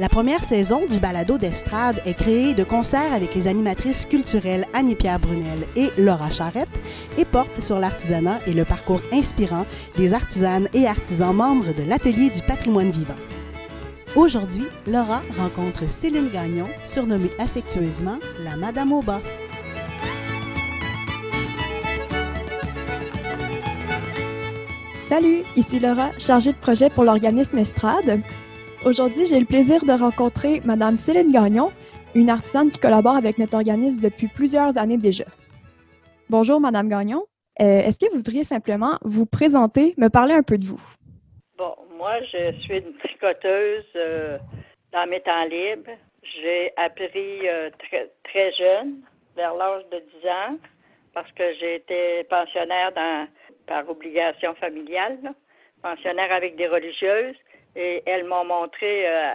La 0.00 0.08
première 0.08 0.44
saison 0.44 0.86
du 0.86 0.98
balado 0.98 1.36
d'estrade 1.36 2.00
est 2.06 2.14
créée 2.14 2.54
de 2.54 2.64
concert 2.64 3.12
avec 3.12 3.34
les 3.34 3.48
animatrices 3.48 4.06
culturelles 4.06 4.64
Annie-Pierre 4.72 5.20
Brunel 5.20 5.66
et 5.76 5.90
Laura 5.98 6.30
Charrette 6.30 6.70
et 7.18 7.26
porte 7.26 7.60
sur 7.60 7.78
l'artisanat 7.78 8.38
et 8.46 8.54
le 8.54 8.64
parcours 8.64 9.02
inspirant 9.12 9.66
des 9.98 10.14
artisanes 10.14 10.68
et 10.72 10.86
artisans 10.86 11.36
membres 11.36 11.74
de 11.74 11.82
l'Atelier 11.82 12.30
du 12.30 12.40
patrimoine 12.40 12.90
vivant. 12.90 13.12
Aujourd'hui, 14.16 14.64
Laura 14.86 15.20
rencontre 15.36 15.90
Céline 15.90 16.30
Gagnon, 16.30 16.68
surnommée 16.82 17.30
affectueusement 17.38 18.20
la 18.42 18.56
Madame 18.56 18.94
au 18.94 19.02
bas. 19.02 19.20
Salut, 25.10 25.42
ici 25.56 25.78
Laura, 25.78 26.08
chargée 26.16 26.52
de 26.52 26.56
projet 26.56 26.88
pour 26.88 27.04
l'organisme 27.04 27.58
Estrade. 27.58 28.22
Aujourd'hui, 28.82 29.26
j'ai 29.26 29.38
le 29.38 29.44
plaisir 29.44 29.84
de 29.84 29.92
rencontrer 29.92 30.60
Madame 30.64 30.96
Céline 30.96 31.30
Gagnon, 31.30 31.68
une 32.14 32.30
artisane 32.30 32.70
qui 32.70 32.78
collabore 32.78 33.14
avec 33.14 33.36
notre 33.36 33.56
organisme 33.56 34.00
depuis 34.00 34.26
plusieurs 34.26 34.78
années 34.78 34.96
déjà. 34.96 35.24
Bonjour, 36.30 36.60
Madame 36.60 36.88
Gagnon. 36.88 37.26
Euh, 37.60 37.80
Est-ce 37.80 37.98
que 37.98 38.10
vous 38.10 38.16
voudriez 38.16 38.42
simplement 38.42 38.98
vous 39.02 39.26
présenter, 39.26 39.92
me 39.98 40.08
parler 40.08 40.32
un 40.32 40.42
peu 40.42 40.56
de 40.56 40.64
vous? 40.64 40.80
Bon, 41.58 41.74
moi, 41.98 42.22
je 42.32 42.52
suis 42.60 42.78
une 42.78 42.94
tricoteuse 42.94 43.84
euh, 43.96 44.38
dans 44.92 45.06
mes 45.10 45.20
temps 45.20 45.44
libres. 45.44 45.90
J'ai 46.22 46.72
appris 46.78 47.46
euh, 47.46 47.68
très, 47.80 48.10
très 48.24 48.50
jeune, 48.54 49.02
vers 49.36 49.54
l'âge 49.56 49.84
de 49.92 49.98
10 50.22 50.28
ans, 50.28 50.56
parce 51.12 51.30
que 51.32 51.42
j'ai 51.60 51.74
été 51.74 52.24
pensionnaire 52.30 52.92
dans, 52.94 53.28
par 53.66 53.86
obligation 53.90 54.54
familiale, 54.54 55.18
pensionnaire 55.82 56.32
avec 56.32 56.56
des 56.56 56.66
religieuses 56.66 57.36
et 57.76 58.02
elles 58.06 58.24
m'ont 58.24 58.44
montré 58.44 59.08
euh, 59.08 59.34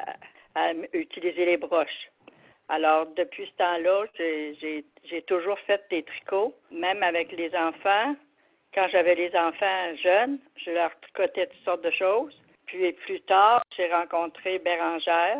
à 0.55 0.73
utiliser 0.94 1.45
les 1.45 1.58
broches. 1.58 2.09
Alors, 2.67 3.05
depuis 3.16 3.45
ce 3.45 3.58
temps-là, 3.58 4.05
j'ai 4.17 5.22
toujours 5.27 5.59
fait 5.59 5.83
des 5.89 6.03
tricots, 6.03 6.53
même 6.72 7.03
avec 7.03 7.31
les 7.31 7.55
enfants. 7.55 8.16
Quand 8.73 8.88
j'avais 8.92 9.16
les 9.16 9.36
enfants 9.36 9.95
jeunes, 10.03 10.39
je 10.58 10.72
leur 10.72 10.92
tricotais 11.02 11.47
toutes 11.47 11.64
sortes 11.64 11.83
de 11.83 11.92
choses. 11.92 12.33
Puis 12.66 12.92
plus 12.94 13.22
tard, 13.22 13.64
j'ai 13.77 13.92
rencontré 13.94 14.58
Bérangère 14.59 15.38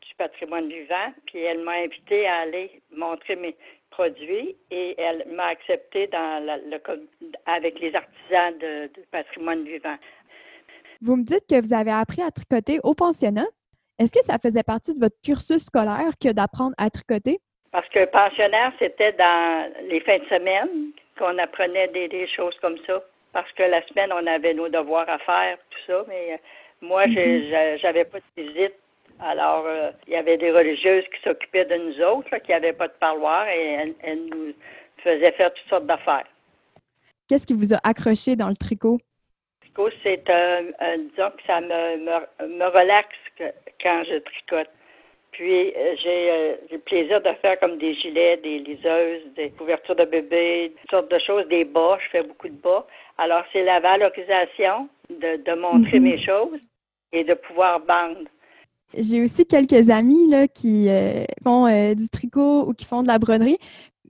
du 0.00 0.14
patrimoine 0.16 0.68
vivant, 0.68 1.12
puis 1.26 1.38
elle 1.38 1.60
m'a 1.60 1.72
invité 1.72 2.26
à 2.26 2.40
aller 2.40 2.82
montrer 2.90 3.36
mes 3.36 3.56
produits 3.90 4.56
et 4.70 5.00
elle 5.00 5.24
m'a 5.28 5.46
accepté 5.46 6.08
dans 6.08 6.44
la, 6.44 6.58
le, 6.58 6.80
avec 7.46 7.78
les 7.78 7.94
artisans 7.94 8.58
du 8.58 9.00
patrimoine 9.12 9.64
vivant. 9.64 9.96
Vous 11.00 11.16
me 11.16 11.24
dites 11.24 11.44
que 11.48 11.60
vous 11.60 11.72
avez 11.72 11.90
appris 11.90 12.22
à 12.22 12.30
tricoter 12.30 12.80
au 12.82 12.94
pensionnat. 12.94 13.46
Est-ce 13.98 14.12
que 14.12 14.24
ça 14.24 14.38
faisait 14.38 14.62
partie 14.62 14.94
de 14.94 15.00
votre 15.00 15.16
cursus 15.24 15.64
scolaire 15.64 16.12
que 16.20 16.32
d'apprendre 16.32 16.74
à 16.78 16.90
tricoter? 16.90 17.38
Parce 17.70 17.88
que 17.88 18.04
pensionnaire, 18.06 18.72
c'était 18.78 19.12
dans 19.12 19.72
les 19.88 20.00
fins 20.00 20.18
de 20.18 20.24
semaine 20.26 20.92
qu'on 21.18 21.38
apprenait 21.38 21.88
des, 21.88 22.08
des, 22.08 22.26
choses 22.28 22.54
comme 22.60 22.76
ça. 22.86 23.02
Parce 23.32 23.50
que 23.52 23.62
la 23.62 23.84
semaine, 23.88 24.10
on 24.12 24.26
avait 24.26 24.54
nos 24.54 24.68
devoirs 24.68 25.08
à 25.08 25.18
faire, 25.18 25.58
tout 25.70 25.78
ça. 25.86 26.04
Mais 26.08 26.40
moi, 26.80 27.06
mm 27.06 27.14
-hmm. 27.14 27.78
j'avais 27.80 28.04
pas 28.04 28.18
de 28.18 28.42
visite. 28.42 28.74
Alors, 29.20 29.64
euh, 29.66 29.90
il 30.06 30.12
y 30.12 30.16
avait 30.16 30.36
des 30.36 30.50
religieuses 30.50 31.04
qui 31.12 31.20
s'occupaient 31.22 31.64
de 31.64 31.76
nous 31.76 31.96
autres, 32.10 32.28
là, 32.32 32.40
qui 32.40 32.50
n'avaient 32.50 32.78
pas 32.82 32.88
de 32.88 32.98
parloir, 32.98 33.46
et 33.48 33.64
elles, 33.80 33.94
elles 34.02 34.24
nous 34.26 34.52
faisaient 35.04 35.32
faire 35.32 35.52
toutes 35.54 35.68
sortes 35.68 35.86
d'affaires. 35.86 36.28
Qu'est-ce 37.28 37.46
qui 37.46 37.54
vous 37.54 37.72
a 37.72 37.80
accroché 37.84 38.36
dans 38.36 38.48
le 38.48 38.56
tricot? 38.56 38.98
C'est 40.02 40.28
un, 40.30 40.64
un, 40.80 40.98
disons 40.98 41.30
que 41.36 41.42
ça 41.46 41.60
me, 41.60 41.96
me, 41.98 42.58
me 42.58 42.66
relaxe 42.66 43.16
que, 43.38 43.44
quand 43.82 44.02
je 44.08 44.18
tricote. 44.18 44.70
Puis 45.32 45.72
j'ai 46.02 46.30
euh, 46.30 46.54
le 46.70 46.78
plaisir 46.78 47.20
de 47.20 47.32
faire 47.42 47.58
comme 47.58 47.76
des 47.78 47.94
gilets, 47.94 48.36
des 48.36 48.60
liseuses, 48.60 49.22
des 49.34 49.50
couvertures 49.50 49.96
de 49.96 50.04
bébés, 50.04 50.72
toutes 50.80 50.90
sortes 50.90 51.10
de 51.10 51.18
choses, 51.18 51.46
des 51.48 51.64
bas, 51.64 51.98
je 52.04 52.08
fais 52.10 52.22
beaucoup 52.22 52.48
de 52.48 52.60
bas. 52.62 52.86
Alors 53.18 53.42
c'est 53.52 53.64
la 53.64 53.80
valorisation 53.80 54.88
de, 55.10 55.42
de 55.42 55.54
montrer 55.60 55.98
mm 55.98 56.06
-hmm. 56.06 56.10
mes 56.10 56.24
choses 56.24 56.60
et 57.12 57.24
de 57.24 57.34
pouvoir 57.34 57.80
vendre. 57.80 58.28
J'ai 58.96 59.22
aussi 59.22 59.44
quelques 59.46 59.90
amis 59.90 60.28
là, 60.30 60.46
qui 60.46 60.88
euh, 60.88 61.24
font 61.42 61.66
euh, 61.66 61.94
du 61.94 62.08
tricot 62.08 62.56
ou 62.68 62.72
qui 62.74 62.84
font 62.86 63.02
de 63.02 63.08
la 63.08 63.18
broderie 63.18 63.58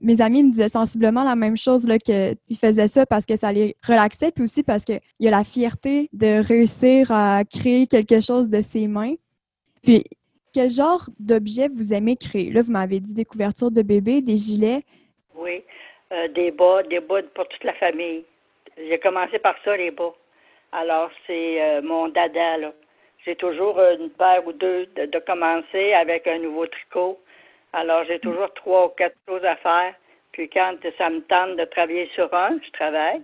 mes 0.01 0.21
amis 0.21 0.43
me 0.43 0.49
disaient 0.49 0.69
sensiblement 0.69 1.23
la 1.23 1.35
même 1.35 1.57
chose, 1.57 1.87
là, 1.87 1.97
qu'ils 1.97 2.57
faisaient 2.59 2.87
ça 2.87 3.05
parce 3.05 3.25
que 3.25 3.35
ça 3.35 3.51
les 3.51 3.75
relaxait, 3.85 4.31
puis 4.31 4.43
aussi 4.43 4.63
parce 4.63 4.83
qu'il 4.83 4.99
y 5.19 5.27
a 5.27 5.31
la 5.31 5.43
fierté 5.43 6.09
de 6.13 6.45
réussir 6.45 7.11
à 7.11 7.43
créer 7.45 7.87
quelque 7.87 8.19
chose 8.19 8.49
de 8.49 8.61
ses 8.61 8.87
mains. 8.87 9.15
Puis, 9.83 10.03
quel 10.53 10.69
genre 10.69 11.09
d'objet 11.19 11.67
vous 11.67 11.93
aimez 11.93 12.15
créer? 12.15 12.51
Là, 12.51 12.61
vous 12.61 12.71
m'avez 12.71 12.99
dit 12.99 13.13
des 13.13 13.25
couvertures 13.25 13.71
de 13.71 13.81
bébés, 13.81 14.21
des 14.21 14.37
gilets. 14.37 14.83
Oui, 15.35 15.63
euh, 16.11 16.27
des 16.29 16.51
bas, 16.51 16.83
des 16.83 16.99
bas 16.99 17.21
pour 17.33 17.47
toute 17.47 17.63
la 17.63 17.73
famille. 17.73 18.23
J'ai 18.77 18.99
commencé 18.99 19.39
par 19.39 19.55
ça, 19.63 19.75
les 19.75 19.91
bas. 19.91 20.13
Alors, 20.71 21.09
c'est 21.27 21.61
euh, 21.61 21.81
mon 21.81 22.09
dada. 22.09 22.57
J'ai 23.25 23.35
toujours 23.35 23.79
une 23.79 24.09
paire 24.09 24.45
ou 24.45 24.53
deux 24.53 24.87
de, 24.95 25.05
de 25.05 25.19
commencer 25.19 25.93
avec 25.93 26.27
un 26.27 26.39
nouveau 26.39 26.67
tricot 26.67 27.19
alors, 27.75 28.05
j'ai 28.05 28.19
toujours 28.19 28.53
trois 28.53 28.85
ou 28.85 28.89
quatre 28.89 29.17
choses 29.27 29.43
à 29.43 29.57
faire. 29.57 29.93
Puis 30.31 30.49
quand 30.49 30.75
ça 30.97 31.09
me 31.09 31.19
tente 31.23 31.57
de 31.57 31.65
travailler 31.65 32.09
sur 32.15 32.33
un, 32.33 32.57
je 32.65 32.71
travaille. 32.71 33.21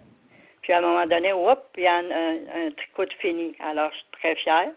Puis 0.62 0.73
à 0.73 0.79
un 0.79 0.81
moment 0.81 1.06
donné, 1.07 1.31
hop, 1.31 1.66
il 1.78 1.84
y 1.84 1.88
a 1.88 1.95
un, 1.95 2.72
tricot 2.75 3.06
de 3.06 3.13
fini. 3.13 3.56
Alors, 3.62 3.89
je 3.91 3.95
suis 3.95 4.07
très 4.12 4.35
fière. 4.35 4.72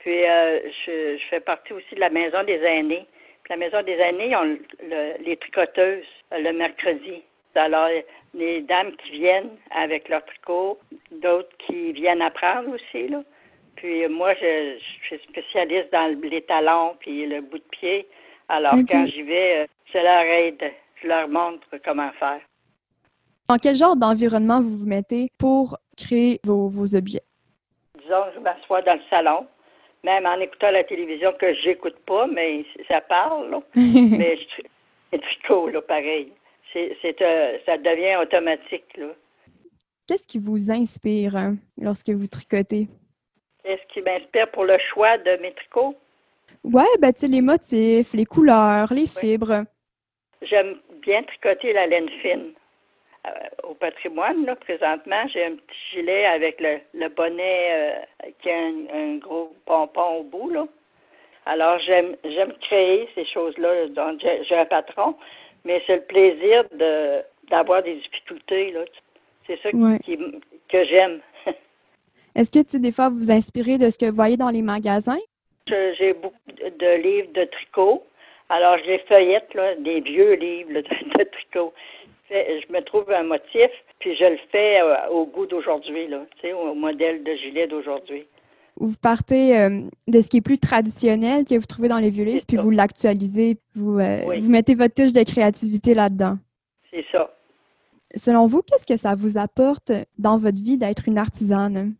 Puis 0.00 0.26
euh, 0.26 0.58
je, 0.84 1.16
fais 1.30 1.38
partie 1.38 1.72
aussi 1.72 1.94
de 1.94 2.00
la 2.00 2.10
maison 2.10 2.42
des 2.42 2.60
aînés. 2.60 3.06
Puis 3.44 3.50
la 3.50 3.56
maison 3.56 3.82
des 3.82 3.92
aînés, 3.92 4.30
ils 4.30 4.36
ont 4.36 4.42
le, 4.42 4.58
le, 4.82 5.24
les 5.24 5.36
tricoteuses 5.36 6.04
le 6.32 6.52
mercredi. 6.52 7.22
Alors, 7.54 7.88
les 8.34 8.62
dames 8.62 8.96
qui 8.96 9.12
viennent 9.12 9.50
avec 9.70 10.08
leur 10.08 10.24
tricot, 10.24 10.78
d'autres 11.12 11.56
qui 11.66 11.92
viennent 11.92 12.22
apprendre 12.22 12.74
aussi, 12.74 13.08
là. 13.08 13.22
Puis 13.76 14.06
moi, 14.08 14.34
je, 14.34 14.76
je 14.78 15.06
suis 15.06 15.18
spécialiste 15.28 15.92
dans 15.92 16.20
les 16.20 16.42
talons 16.42 16.96
puis 16.98 17.26
le 17.26 17.40
bout 17.40 17.58
de 17.58 17.64
pied. 17.70 18.06
Alors, 18.50 18.74
okay. 18.74 18.84
quand 18.90 19.06
j'y 19.06 19.22
vais, 19.22 19.68
je 19.92 19.98
leur 19.98 20.22
aide, 20.24 20.72
je 21.00 21.06
leur 21.06 21.28
montre 21.28 21.68
comment 21.84 22.10
faire. 22.18 22.40
Dans 23.48 23.58
quel 23.58 23.76
genre 23.76 23.96
d'environnement 23.96 24.60
vous 24.60 24.78
vous 24.78 24.86
mettez 24.86 25.30
pour 25.38 25.78
créer 25.96 26.40
vos, 26.44 26.68
vos 26.68 26.96
objets? 26.96 27.22
Disons, 28.02 28.24
je 28.34 28.40
m'assois 28.40 28.82
dans 28.82 28.94
le 28.94 29.02
salon, 29.08 29.46
même 30.02 30.26
en 30.26 30.40
écoutant 30.40 30.72
la 30.72 30.82
télévision 30.82 31.32
que 31.38 31.54
j'écoute 31.54 31.96
pas, 32.06 32.26
mais 32.26 32.64
ça 32.88 33.00
parle, 33.00 33.50
là. 33.50 33.60
mais 33.76 34.36
je 35.12 35.18
tricot, 35.18 35.68
là, 35.68 35.80
pareil. 35.82 36.32
C'est, 36.72 36.96
c'est, 37.02 37.22
euh, 37.22 37.56
ça 37.66 37.78
devient 37.78 38.16
automatique, 38.16 38.96
là. 38.96 39.06
Qu'est-ce 40.08 40.26
qui 40.26 40.40
vous 40.40 40.72
inspire 40.72 41.36
hein, 41.36 41.54
lorsque 41.80 42.10
vous 42.10 42.26
tricotez? 42.26 42.88
Qu'est-ce 43.62 43.94
qui 43.94 44.02
m'inspire 44.02 44.50
pour 44.50 44.64
le 44.64 44.76
choix 44.92 45.18
de 45.18 45.40
mes 45.40 45.52
tricots? 45.52 45.94
Ouais, 46.64 46.84
ben 47.00 47.12
tu 47.12 47.20
sais, 47.20 47.28
les 47.28 47.40
motifs, 47.40 48.12
les 48.12 48.26
couleurs, 48.26 48.92
les 48.92 49.06
fibres. 49.06 49.64
J'aime 50.42 50.76
bien 51.02 51.22
tricoter 51.22 51.72
la 51.72 51.86
laine 51.86 52.08
fine. 52.22 52.52
Euh, 53.26 53.30
au 53.68 53.74
patrimoine, 53.74 54.46
là, 54.46 54.56
présentement, 54.56 55.26
j'ai 55.32 55.44
un 55.44 55.56
petit 55.56 55.78
gilet 55.92 56.24
avec 56.24 56.58
le, 56.58 56.78
le 56.94 57.08
bonnet 57.08 57.68
euh, 57.72 58.30
qui 58.40 58.50
a 58.50 58.56
un, 58.56 58.86
un, 58.94 59.16
gros 59.18 59.54
pompon 59.66 60.20
au 60.20 60.22
bout, 60.22 60.50
là. 60.50 60.66
Alors, 61.44 61.78
j'aime 61.80 62.16
j'aime 62.24 62.52
créer 62.62 63.08
ces 63.14 63.26
choses-là. 63.26 63.88
Donc, 63.88 64.20
j'ai 64.20 64.56
un 64.56 64.64
patron, 64.64 65.16
mais 65.64 65.82
c'est 65.86 65.96
le 65.96 66.02
plaisir 66.02 66.64
de 66.74 67.22
d'avoir 67.50 67.82
des 67.82 67.96
difficultés, 67.96 68.70
là. 68.70 68.84
C'est 69.46 69.60
ça 69.62 69.68
ouais. 69.74 69.98
qui, 69.98 70.16
que 70.68 70.84
j'aime. 70.86 71.20
Est-ce 72.34 72.50
que, 72.50 72.62
tu 72.66 72.78
des 72.80 72.92
fois, 72.92 73.08
vous 73.08 73.16
vous 73.16 73.32
inspirez 73.32 73.76
de 73.76 73.90
ce 73.90 73.98
que 73.98 74.06
vous 74.06 74.16
voyez 74.16 74.36
dans 74.36 74.50
les 74.50 74.62
magasins? 74.62 75.18
J'ai 75.68 76.14
beaucoup 76.14 76.36
de 76.48 76.96
livres 76.96 77.32
de 77.32 77.44
tricot. 77.44 78.04
Alors, 78.48 78.78
je 78.78 78.84
les 78.84 78.98
feuillette, 79.00 79.54
là, 79.54 79.76
des 79.76 80.00
vieux 80.00 80.34
livres 80.34 80.72
de, 80.72 80.80
de, 80.80 81.24
tricot. 81.24 81.72
Je 82.30 82.72
me 82.72 82.80
trouve 82.80 83.10
un 83.10 83.22
motif, 83.22 83.70
puis 84.00 84.16
je 84.16 84.24
le 84.24 84.38
fais 84.50 84.80
euh, 84.80 85.08
au 85.10 85.26
goût 85.26 85.46
d'aujourd'hui, 85.46 86.08
là, 86.08 86.24
tu 86.36 86.48
sais, 86.48 86.52
au 86.52 86.74
modèle 86.74 87.22
de 87.22 87.34
gilet 87.34 87.66
d'aujourd'hui. 87.66 88.26
vous 88.76 88.94
partez 89.00 89.58
euh, 89.58 89.82
de 90.08 90.20
ce 90.20 90.28
qui 90.28 90.38
est 90.38 90.42
plus 90.42 90.58
traditionnel 90.58 91.44
que 91.44 91.54
vous 91.54 91.66
trouvez 91.66 91.88
dans 91.88 91.98
les 91.98 92.10
vieux 92.10 92.24
livres, 92.24 92.44
puis 92.46 92.56
vous 92.56 92.70
l'actualisez, 92.70 93.56
vous, 93.74 93.98
euh, 93.98 94.22
vous 94.40 94.50
mettez 94.50 94.74
votre 94.74 94.94
touche 94.94 95.12
de 95.12 95.22
créativité 95.22 95.94
là-dedans. 95.94 96.38
C'est 96.90 97.04
ça. 97.12 97.32
Selon 98.16 98.46
vous, 98.46 98.62
qu'est-ce 98.62 98.86
que 98.86 98.96
ça 98.96 99.14
vous 99.14 99.38
apporte 99.38 99.92
dans 100.18 100.38
votre 100.38 100.60
vie 100.60 100.78
d'être 100.78 101.06
une 101.06 101.18
artisane? 101.18 101.94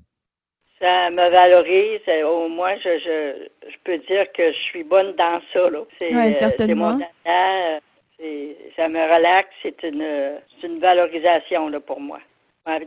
Ça 0.81 1.11
me 1.11 1.29
valorise. 1.31 2.01
Au 2.25 2.49
moins, 2.49 2.75
je, 2.77 2.99
je, 2.99 3.71
je, 3.71 3.77
peux 3.85 3.99
dire 3.99 4.33
que 4.33 4.51
je 4.51 4.59
suis 4.59 4.83
bonne 4.83 5.15
dans 5.15 5.41
ça. 5.53 5.69
C'est 5.99 6.15
ouais, 6.15 6.33
certainement. 6.33 6.95
mon 6.95 7.81
ça 8.77 8.89
me 8.89 9.15
relaxe. 9.15 9.51
C'est 9.63 9.83
une, 9.83 10.39
une 10.63 10.79
valorisation 10.79 11.69
là, 11.69 11.81
pour 11.81 12.01
moi. 12.01 12.21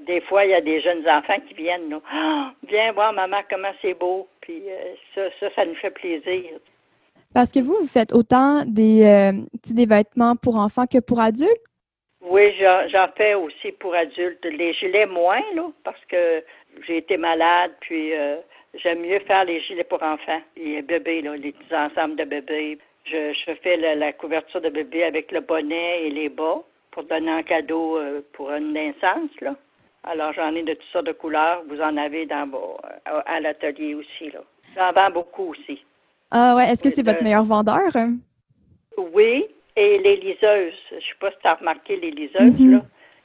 Des 0.08 0.22
fois, 0.22 0.46
il 0.46 0.52
y 0.52 0.54
a 0.54 0.62
des 0.62 0.82
jeunes 0.82 1.08
enfants 1.10 1.40
qui 1.48 1.56
viennent, 1.56 1.90
nous. 1.90 2.02
Ah, 2.12 2.54
viens 2.68 2.92
voir, 2.94 3.12
maman, 3.12 3.38
comment 3.50 3.72
c'est 3.82 3.96
beau. 3.96 4.28
Puis 4.42 4.64
euh, 4.70 4.94
ça, 5.14 5.22
ça, 5.40 5.54
ça 5.56 5.66
nous 5.66 5.76
fait 5.76 5.90
plaisir. 5.92 6.44
Parce 7.34 7.52
que 7.52 7.60
vous, 7.60 7.76
vous 7.82 7.88
faites 7.88 8.14
autant 8.14 8.64
des, 8.66 9.04
euh, 9.04 9.32
des 9.72 9.86
vêtements 9.86 10.36
pour 10.36 10.58
enfants 10.58 10.86
que 10.86 11.00
pour 11.00 11.20
adultes? 11.20 11.50
Oui, 12.22 12.54
j'en 12.60 13.08
fais 13.18 13.34
aussi 13.34 13.72
pour 13.74 13.94
adultes. 13.96 14.46
Les 14.46 14.74
gilets 14.74 15.08
moins, 15.08 15.42
là, 15.56 15.64
parce 15.84 16.04
que 16.08 16.44
j'ai 16.86 16.98
été 16.98 17.18
malade, 17.18 17.72
puis 17.82 18.14
euh, 18.14 18.38
j'aime 18.76 19.02
mieux 19.02 19.20
faire 19.20 19.46
les 19.46 19.62
gilets 19.62 19.84
pour 19.84 20.02
enfants. 20.04 20.42
Les 20.58 20.82
bébés, 20.82 21.22
là, 21.22 21.36
les 21.36 21.52
petits 21.52 21.76
ensembles 21.76 22.16
de 22.16 22.26
bébés. 22.26 22.78
Je, 23.06 23.34
je 23.34 23.54
fais 23.62 23.78
la, 23.78 24.14
couverture 24.14 24.62
de 24.62 24.70
bébé 24.70 25.04
avec 25.04 25.32
le 25.32 25.42
bonnet 25.42 26.04
et 26.06 26.10
les 26.10 26.30
bas 26.30 26.64
pour 26.92 27.04
donner 27.04 27.32
un 27.32 27.44
cadeau 27.44 28.00
pour 28.32 28.52
une 28.52 28.74
naissance, 28.74 29.32
là. 29.42 29.56
Alors, 30.04 30.34
j'en 30.34 30.54
ai 30.54 30.64
de 30.64 30.74
toutes 30.74 30.92
sortes 30.92 31.08
de 31.08 31.14
couleurs. 31.14 31.64
Vous 31.70 31.80
en 31.82 31.96
avez 31.96 32.26
dans 32.26 32.48
vos, 32.48 32.78
euh, 33.08 33.22
à, 33.26 33.40
l'atelier 33.40 33.96
aussi. 33.96 34.32
Là. 34.32 34.42
J'en 34.76 34.92
vends 34.92 35.12
beaucoup 35.12 35.52
aussi. 35.52 35.84
Ah 36.32 36.56
ouais. 36.56 36.70
Est-ce 36.70 36.84
que 36.84 36.90
c'est 36.90 37.06
votre 37.06 37.24
meilleur 37.24 37.44
vendeur? 37.44 37.90
Oui. 38.98 39.46
Et 39.76 39.98
les 40.00 40.18
liseuses. 40.18 40.74
Je 40.90 40.96
ne 40.96 41.00
sais 41.00 41.16
pas 41.20 41.32
si 41.32 41.38
tu 41.42 41.48
as 41.48 41.56
remarqué 41.56 41.96
les 41.96 42.12
liseuses, 42.12 42.60
mm-hmm. 42.60 42.72
là. 42.72 42.82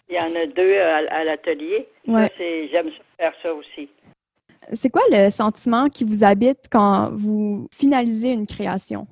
Il 0.09 0.17
y 0.17 0.21
en 0.21 0.35
a 0.35 0.47
deux 0.47 0.79
à, 0.79 1.25
l'atelier. 1.25 1.87
Ouais. 2.07 2.31
J'aime 2.39 2.91
faire 3.19 3.33
ça 3.43 3.53
aussi. 3.53 3.89
C'est 4.73 4.91
quoi 4.91 5.03
le 5.11 5.31
sentiment 5.31 5.89
qui 5.89 6.05
vous 6.05 6.25
habite 6.25 6.69
quand 6.71 7.11
vous 7.13 7.69
finalisez 7.73 8.33
une 8.33 8.47
création? 8.47 9.07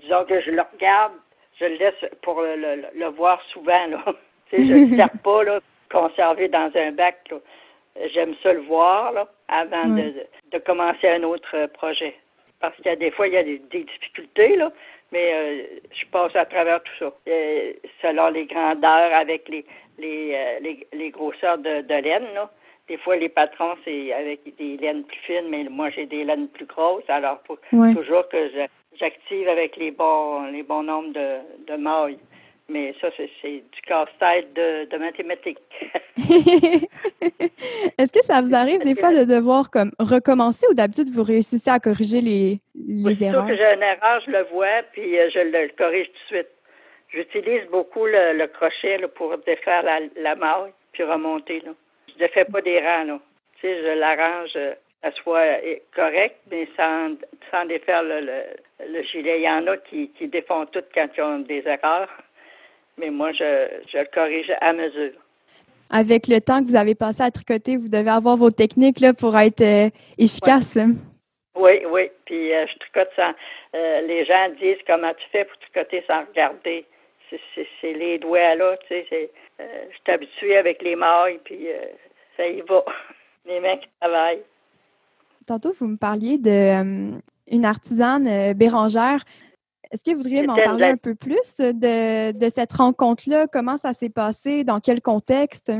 Disons 0.00 0.24
que 0.24 0.40
je 0.40 0.50
le 0.50 0.62
regarde, 0.72 1.12
je 1.58 1.64
le 1.66 1.76
laisse 1.76 2.10
pour 2.22 2.42
le, 2.42 3.08
voir 3.16 3.40
souvent. 3.52 3.86
Là. 3.86 4.04
je 4.52 4.58
ne 4.58 4.90
le 4.90 4.96
perds 4.96 5.18
pas, 5.22 5.44
là, 5.44 5.60
conservé 5.90 6.48
dans 6.48 6.70
un 6.74 6.92
bac. 6.92 7.32
J'aime 8.12 8.34
ça 8.42 8.52
le 8.52 8.60
voir 8.60 9.12
là, 9.12 9.28
avant 9.48 9.86
de, 9.86 10.14
de, 10.50 10.58
commencer 10.58 11.08
un 11.08 11.22
autre 11.22 11.66
projet. 11.74 12.16
Parce 12.60 12.74
qu'il 12.76 12.86
y 12.86 12.90
a 12.90 12.96
des 12.96 13.10
fois, 13.10 13.26
il 13.26 13.34
y 13.34 13.36
a 13.36 13.42
des, 13.42 13.58
difficultés, 13.58 14.56
là, 14.56 14.72
mais 15.12 15.32
euh, 15.34 15.62
je 15.92 16.06
passe 16.06 16.34
à 16.34 16.44
travers 16.46 16.82
tout 16.82 16.92
ça. 16.98 17.12
selon 18.02 18.28
les 18.28 18.46
grandeurs 18.46 19.14
avec 19.14 19.48
les, 19.48 19.64
les, 19.98 20.34
euh, 20.34 20.60
les, 20.60 20.86
les, 20.92 21.10
grosseurs 21.10 21.58
de, 21.58 21.82
de 21.82 21.94
laine, 21.94 22.26
là. 22.34 22.50
Des 22.88 22.96
fois, 22.96 23.16
les 23.16 23.28
patrons, 23.28 23.76
c'est 23.84 24.12
avec 24.12 24.40
des 24.56 24.76
laines 24.76 25.04
plus 25.04 25.20
fines, 25.20 25.48
mais 25.48 25.64
moi, 25.64 25.90
j'ai 25.90 26.06
des 26.06 26.24
laines 26.24 26.48
plus 26.48 26.66
grosses. 26.66 27.08
Alors, 27.08 27.38
il 27.44 27.46
faut 27.46 27.94
toujours 27.94 28.28
que 28.28 28.50
j'active 28.98 29.48
avec 29.48 29.76
les 29.76 29.92
bons, 29.92 30.46
les 30.50 30.64
bons 30.64 30.82
nombres 30.82 31.12
de, 31.12 31.38
de 31.72 31.76
mailles. 31.76 32.18
Mais 32.72 32.94
ça, 33.00 33.08
c'est 33.16 33.28
du 33.48 33.80
casse-tête 33.86 34.54
de, 34.54 34.96
mathématiques. 34.96 35.58
Est-ce 37.98 38.12
que 38.12 38.24
ça 38.24 38.40
vous 38.40 38.54
arrive 38.54 38.80
des 38.80 38.94
fois 38.94 39.12
de 39.12 39.24
devoir 39.24 39.70
comme 39.70 39.92
recommencer 39.98 40.66
ou 40.70 40.74
d'habitude 40.74 41.10
vous 41.10 41.22
réussissez 41.22 41.70
à 41.70 41.78
corriger 41.78 42.22
les, 42.22 42.60
les 42.74 43.22
erreurs? 43.22 43.46
que 43.46 43.54
j'ai 43.54 43.74
une 43.74 43.82
erreur, 43.82 44.22
je 44.24 44.30
le 44.30 44.44
vois, 44.44 44.82
puis 44.92 45.18
euh, 45.18 45.28
je 45.34 45.40
le 45.40 45.68
corrige 45.76 46.06
tout 46.06 46.12
de 46.12 46.38
suite. 46.38 46.48
J'utilise 47.10 47.66
beaucoup 47.70 48.06
le, 48.06 48.46
crochet 48.46 48.98
pour 49.14 49.36
défaire 49.38 49.82
la, 49.82 50.00
la 50.16 50.34
maille 50.34 50.72
puis 50.92 51.02
remonter. 51.02 51.60
Là. 51.60 51.72
Je 52.18 52.22
ne 52.22 52.28
fais 52.28 52.46
pas 52.46 52.62
des 52.62 52.78
rangs. 52.80 53.04
Là. 53.04 53.20
Tu 53.60 53.66
sais, 53.66 53.82
je 53.82 53.98
l'arrange 53.98 54.52
euh, 54.56 54.74
à 55.02 55.10
soit 55.12 55.40
euh, 55.40 55.76
correct, 55.94 56.36
mais 56.50 56.66
sans, 56.74 57.16
sans 57.50 57.66
défaire 57.66 58.02
le, 58.02 58.20
le, 58.88 59.02
gilet. 59.02 59.40
Il 59.40 59.44
y 59.44 59.50
en 59.50 59.66
a 59.66 59.76
qui, 59.76 60.08
qui 60.10 60.28
défont 60.28 60.64
tout 60.66 60.84
quand 60.94 61.08
ils 61.16 61.22
ont 61.22 61.40
des 61.40 61.62
erreurs 61.66 62.08
mais 62.98 63.10
moi, 63.10 63.32
je, 63.32 63.68
je 63.92 63.98
le 63.98 64.08
corrige 64.12 64.52
à 64.60 64.72
mesure. 64.72 65.12
Avec 65.90 66.26
le 66.26 66.40
temps 66.40 66.60
que 66.60 66.68
vous 66.68 66.76
avez 66.76 66.94
passé 66.94 67.22
à 67.22 67.30
tricoter, 67.30 67.76
vous 67.76 67.88
devez 67.88 68.10
avoir 68.10 68.38
vos 68.38 68.50
techniques 68.50 69.00
là, 69.00 69.12
pour 69.12 69.36
être 69.36 69.60
euh, 69.60 69.90
efficace. 70.16 70.78
Oui, 71.54 71.82
oui. 71.90 72.10
Puis 72.24 72.54
euh, 72.54 72.66
je 72.66 72.78
tricote 72.78 73.10
sans. 73.14 73.32
Euh, 73.74 74.00
les 74.00 74.24
gens 74.24 74.48
disent 74.58 74.82
comment 74.86 75.12
tu 75.12 75.28
fais 75.30 75.44
pour 75.44 75.58
tricoter 75.58 76.02
sans 76.06 76.24
regarder. 76.24 76.86
C'est 77.54 77.92
les 77.92 78.18
doigts 78.18 78.54
là, 78.54 78.76
tu 78.88 78.94
sais. 79.08 79.30
je 79.58 79.64
suis 79.64 80.12
habituée 80.12 80.56
avec 80.56 80.82
les 80.82 80.96
mailles, 80.96 81.40
puis 81.44 81.66
ça 82.36 82.46
y 82.46 82.60
va. 82.60 82.84
les 83.46 83.58
mains 83.58 83.78
qui 83.78 83.88
travaillent. 84.00 84.42
Tantôt, 85.46 85.72
vous 85.78 85.86
me 85.86 85.96
parliez 85.96 86.36
de 86.36 87.12
une 87.50 87.64
artisane 87.64 88.52
bérangère. 88.52 89.24
Est-ce 89.92 90.04
que 90.04 90.10
vous 90.10 90.22
voudriez 90.22 90.42
m'en 90.46 90.56
parler 90.56 90.86
un 90.86 90.96
peu 90.96 91.14
plus 91.14 91.58
de, 91.58 92.32
de 92.32 92.48
cette 92.48 92.72
rencontre-là? 92.72 93.46
Comment 93.46 93.76
ça 93.76 93.92
s'est 93.92 94.08
passé? 94.08 94.64
Dans 94.64 94.80
quel 94.80 95.02
contexte? 95.02 95.70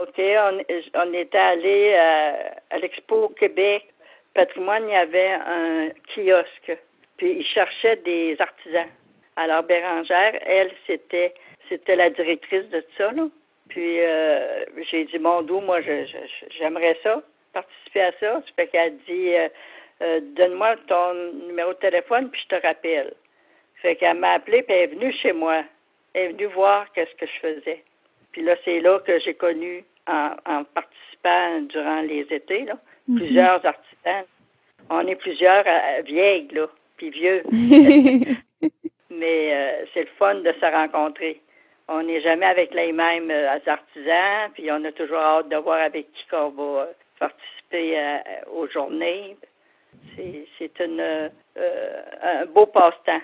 OK. 0.00 0.18
On, 0.18 0.58
on 0.94 1.12
était 1.12 1.38
allé 1.38 1.94
à, 1.94 2.34
euh, 2.34 2.50
à 2.70 2.78
l'Expo 2.78 3.28
Québec. 3.38 3.86
Patrimoine, 4.34 4.84
il 4.88 4.92
y 4.92 4.96
avait 4.96 5.32
un 5.32 5.88
kiosque. 6.14 6.76
Puis 7.16 7.30
ils 7.38 7.46
cherchaient 7.46 8.00
des 8.04 8.36
artisans. 8.40 8.88
Alors 9.36 9.62
Bérangère, 9.62 10.38
elle, 10.44 10.72
c'était 10.86 11.32
c'était 11.68 11.96
la 11.96 12.10
directrice 12.10 12.68
de 12.70 12.84
ça. 12.98 13.12
Là. 13.12 13.28
Puis 13.68 14.00
euh, 14.00 14.64
j'ai 14.90 15.04
dit, 15.04 15.18
mon 15.18 15.42
doux, 15.42 15.60
moi, 15.60 15.80
j'aimerais 16.58 16.96
ça, 17.02 17.22
participer 17.52 18.02
à 18.02 18.12
ça. 18.20 18.42
Ça 18.44 18.52
fait 18.56 18.66
qu'elle 18.66 18.96
dit, 19.08 19.34
euh, 19.34 19.48
euh, 20.02 20.20
donne-moi 20.36 20.76
ton 20.88 21.14
numéro 21.46 21.72
de 21.72 21.78
téléphone, 21.78 22.28
puis 22.30 22.40
je 22.42 22.56
te 22.56 22.66
rappelle. 22.66 23.14
Fait 23.76 23.96
qu'elle 23.96 24.18
m'a 24.18 24.32
appelé, 24.32 24.62
puis 24.62 24.74
elle 24.74 24.90
est 24.90 24.94
venue 24.94 25.12
chez 25.12 25.32
moi. 25.32 25.62
Elle 26.14 26.22
est 26.22 26.28
venue 26.32 26.46
voir 26.46 26.90
qu'est-ce 26.92 27.14
que 27.14 27.26
je 27.26 27.40
faisais. 27.40 27.84
Puis 28.32 28.42
là, 28.42 28.56
c'est 28.64 28.80
là 28.80 28.98
que 29.00 29.18
j'ai 29.20 29.34
connu, 29.34 29.84
en, 30.06 30.64
participant 30.64 31.60
durant 31.68 32.00
les 32.00 32.26
étés, 32.30 32.64
là, 32.64 32.74
mhm. 33.06 33.16
plusieurs 33.16 33.64
artisans. 33.64 34.24
On 34.90 35.06
est 35.06 35.16
plusieurs 35.16 35.64
euh, 35.66 36.02
vieilles, 36.02 36.48
là, 36.52 36.66
puis 36.96 37.10
vieux. 37.10 37.42
Mais 39.10 39.54
euh, 39.54 39.84
c'est 39.94 40.00
le 40.00 40.10
fun 40.18 40.36
de 40.36 40.52
se 40.52 40.66
rencontrer. 40.66 41.40
On 41.88 42.02
n'est 42.02 42.22
jamais 42.22 42.46
avec 42.46 42.74
les 42.74 42.92
mêmes 42.92 43.30
artisans, 43.66 44.50
puis 44.54 44.70
on 44.72 44.82
a 44.84 44.92
toujours 44.92 45.18
hâte 45.18 45.48
de 45.48 45.56
voir 45.56 45.80
avec 45.82 46.10
qui 46.12 46.24
on 46.32 46.48
va 46.50 46.88
participer 47.18 47.98
aux 48.52 48.66
journées. 48.68 49.36
C'est 50.16 50.80
euh, 50.80 51.28
un 52.22 52.46
beau 52.46 52.66
passe-temps. 52.66 53.20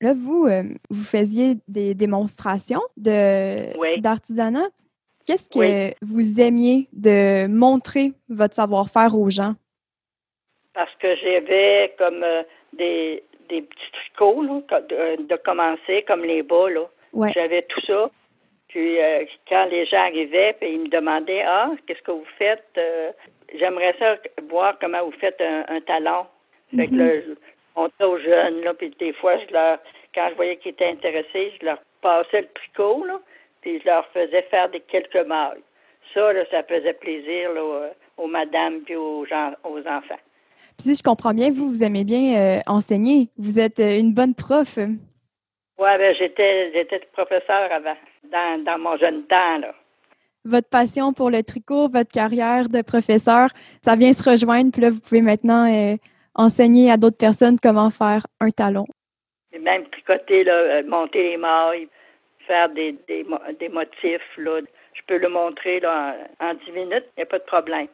Là, 0.00 0.14
vous, 0.14 0.46
euh, 0.46 0.62
vous 0.90 1.04
faisiez 1.04 1.54
des 1.68 1.94
démonstrations 1.94 2.82
d'artisanat. 2.96 4.68
Qu'est-ce 5.24 5.48
que 5.48 5.94
vous 6.02 6.40
aimiez 6.40 6.88
de 6.92 7.46
montrer 7.48 8.12
votre 8.28 8.54
savoir-faire 8.54 9.18
aux 9.18 9.30
gens? 9.30 9.54
Parce 10.74 10.94
que 10.96 11.16
j'avais 11.16 11.94
comme 11.98 12.22
euh, 12.22 12.42
des, 12.74 13.24
petits 13.48 13.92
tricots 13.92 14.44
de, 14.44 15.36
commencer, 15.36 16.04
comme 16.06 16.24
les 16.24 16.42
bas. 16.42 16.66
J'avais 17.34 17.62
tout 17.62 17.80
ça. 17.86 18.10
Puis 18.68 18.98
quand 19.48 19.64
les 19.70 19.86
gens 19.86 20.02
arrivaient, 20.02 20.54
puis 20.60 20.74
ils 20.74 20.80
me 20.80 20.88
demandaient 20.88 21.42
Ah, 21.42 21.70
qu'est-ce 21.86 22.02
que 22.02 22.10
vous 22.10 22.26
faites? 22.38 22.78
J'aimerais 23.54 23.94
ça 23.98 24.16
voir 24.48 24.78
comment 24.80 25.04
vous 25.04 25.18
faites 25.18 25.40
un, 25.40 25.80
talon. 25.80 26.26
Fait 26.74 26.86
que 26.88 26.92
mhm. 26.92 26.98
là, 26.98 27.34
on 27.76 27.90
aux 28.04 28.18
jeunes, 28.18 28.62
là, 28.62 28.74
puis 28.74 28.90
des 28.98 29.12
fois, 29.14 29.36
je 29.38 29.52
leur, 29.52 29.78
quand 30.14 30.28
je 30.30 30.34
voyais 30.34 30.56
qu'ils 30.56 30.72
étaient 30.72 30.88
intéressés, 30.88 31.52
je 31.60 31.66
leur 31.66 31.78
passais 32.00 32.42
le 32.42 32.48
tricot, 32.54 33.04
là, 33.04 33.20
puis 33.60 33.80
je 33.80 33.86
leur 33.86 34.06
faisais 34.08 34.42
faire 34.42 34.68
des 34.70 34.80
quelques 34.80 35.26
mailles. 35.26 35.62
Ça, 36.14 36.32
là, 36.32 36.44
ça 36.50 36.62
faisait 36.62 36.94
plaisir 36.94 37.52
là, 37.52 37.90
aux, 38.16 38.26
madames 38.26 38.80
puis 38.82 38.96
aux, 38.96 39.26
gens, 39.26 39.52
aux 39.64 39.80
enfants. 39.80 40.20
Puis 40.78 40.88
si 40.88 40.94
je 40.94 41.02
comprends 41.02 41.34
bien, 41.34 41.50
vous, 41.50 41.68
vous 41.68 41.82
aimez 41.82 42.04
bien 42.04 42.38
euh, 42.38 42.60
enseigner. 42.66 43.28
Vous 43.38 43.60
êtes 43.60 43.80
euh, 43.80 43.98
une 43.98 44.12
bonne 44.12 44.34
prof. 44.34 44.76
Oui, 44.76 44.88
ben, 45.98 46.14
j'étais, 46.16 46.72
j'étais 46.72 47.00
professeur 47.12 47.70
avant, 47.72 47.96
dans, 48.24 48.64
dans 48.64 48.78
mon 48.78 48.96
jeune 48.96 49.24
temps, 49.24 49.58
là 49.58 49.74
votre 50.46 50.68
passion 50.68 51.12
pour 51.12 51.30
le 51.30 51.42
tricot, 51.42 51.88
votre 51.88 52.10
carrière 52.10 52.68
de 52.68 52.82
professeur, 52.82 53.48
ça 53.82 53.96
vient 53.96 54.12
se 54.12 54.28
rejoindre. 54.28 54.72
Puis 54.72 54.82
là, 54.82 54.90
vous 54.90 55.00
pouvez 55.00 55.22
maintenant 55.22 55.70
euh, 55.72 55.96
enseigner 56.34 56.90
à 56.90 56.96
d'autres 56.96 57.18
personnes 57.18 57.56
comment 57.62 57.90
faire 57.90 58.26
un 58.40 58.50
talon. 58.50 58.86
Et 59.52 59.58
même 59.58 59.86
tricoter, 59.88 60.44
là, 60.44 60.52
euh, 60.52 60.82
monter 60.86 61.30
les 61.30 61.36
mailles, 61.36 61.88
faire 62.46 62.68
des, 62.70 62.96
des, 63.08 63.68
motifs. 63.68 64.36
Là. 64.38 64.60
Je 64.94 65.00
peux 65.06 65.18
le 65.18 65.28
montrer 65.28 65.80
là, 65.80 66.16
en, 66.40 66.54
dix 66.54 66.72
minutes, 66.72 67.06
il 67.16 67.20
n'y 67.20 67.22
a 67.22 67.26
pas 67.26 67.38
de 67.38 67.44
problème. 67.44 67.88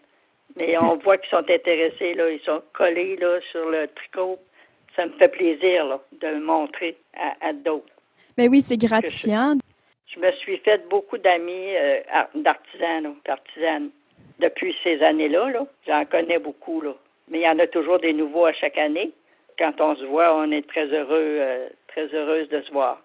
Mais 0.60 0.76
on 0.82 0.96
voit 0.96 1.16
qu'ils 1.16 1.30
sont 1.30 1.50
intéressés, 1.50 2.14
là, 2.14 2.30
ils 2.30 2.42
sont 2.44 2.62
collés 2.74 3.16
là, 3.16 3.38
sur 3.50 3.70
le 3.70 3.88
tricot. 3.88 4.38
Ça 4.94 5.06
me 5.06 5.12
fait 5.12 5.28
plaisir 5.28 5.86
là, 5.86 6.00
de 6.20 6.26
le 6.26 6.40
montrer 6.40 6.98
à, 7.40 7.52
d'autres. 7.54 7.86
Mais 8.36 8.46
ben 8.46 8.50
oui, 8.50 8.60
c'est 8.60 8.76
gratifiant. 8.76 9.56
Je, 10.14 10.20
me 10.20 10.32
suis 10.32 10.58
fait 10.58 10.88
beaucoup 10.88 11.18
d'amis 11.18 11.76
euh, 11.76 12.00
d'artisans, 12.34 13.14
d'artisanes 13.24 13.90
depuis 14.38 14.74
ces 14.82 15.02
années-là. 15.02 15.50
-là, 15.50 15.66
J'en 15.86 16.04
connais 16.04 16.38
beaucoup. 16.38 16.80
Là. 16.80 16.94
Mais 17.28 17.40
il 17.40 17.42
y 17.42 17.48
en 17.48 17.58
a 17.58 17.66
toujours 17.66 17.98
des 17.98 18.12
nouveaux 18.12 18.46
à 18.46 18.52
chaque 18.52 18.78
année. 18.78 19.12
Quand 19.58 19.80
on 19.80 19.96
se 19.96 20.04
voit, 20.04 20.34
on 20.36 20.50
est 20.50 20.66
très 20.66 20.86
heureux, 20.86 21.38
euh, 21.40 21.68
très 21.88 22.06
heureuse 22.14 22.48
de 22.48 22.60
se 22.62 22.70
voir. 22.72 23.00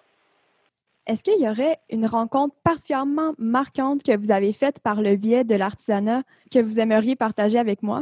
Est-ce 1.07 1.23
qu'il 1.23 1.41
y 1.41 1.49
aurait 1.49 1.77
une 1.89 2.05
rencontre 2.05 2.55
particulièrement 2.63 3.33
marquante 3.37 4.03
que 4.03 4.17
vous 4.17 4.31
avez 4.31 4.51
faite 4.51 4.81
par 4.83 5.01
le 5.01 5.15
biais 5.15 5.45
de 5.45 5.55
l'artisanat 5.55 6.23
que 6.53 6.59
vous 6.59 6.79
aimeriez 6.79 7.15
partager 7.15 7.57
avec 7.57 7.81
moi? 7.81 8.01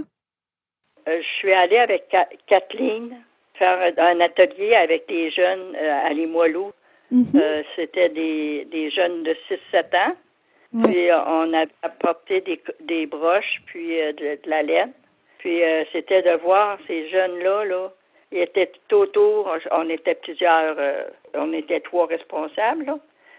Euh, 1.07 1.21
je 1.21 1.27
suis 1.39 1.53
allée 1.53 1.77
avec 1.77 2.03
Kathleen 2.47 3.15
faire 3.53 3.93
un 3.97 4.19
atelier 4.19 4.73
avec 4.73 5.07
des 5.07 5.29
jeunes 5.31 5.75
à 5.75 6.11
Limoilou. 6.11 6.71
Mm-hmm. 7.13 7.35
Euh, 7.35 7.63
c'était 7.75 8.09
des, 8.09 8.89
jeunes 8.91 9.23
de 9.23 9.35
6-7 9.73 9.95
ans. 9.95 10.15
Puis 10.83 11.09
on 11.11 11.53
a 11.53 11.65
apporté 11.83 12.43
des, 12.81 13.05
broches, 13.05 13.61
puis 13.65 13.95
de, 13.95 14.37
la 14.45 14.61
laine. 14.61 14.91
Puis 15.37 15.61
c'était 15.93 16.21
de 16.21 16.31
voir 16.41 16.77
ces 16.85 17.07
jeunes-là, 17.09 17.63
là, 17.63 17.93
ils 18.33 18.39
étaient 18.39 18.71
tout 18.89 18.97
autour, 18.97 19.55
on 19.71 19.89
était 19.89 20.15
plusieurs, 20.15 20.75
on 21.33 21.53
était 21.53 21.79
trois 21.79 22.07
responsables. 22.07 22.93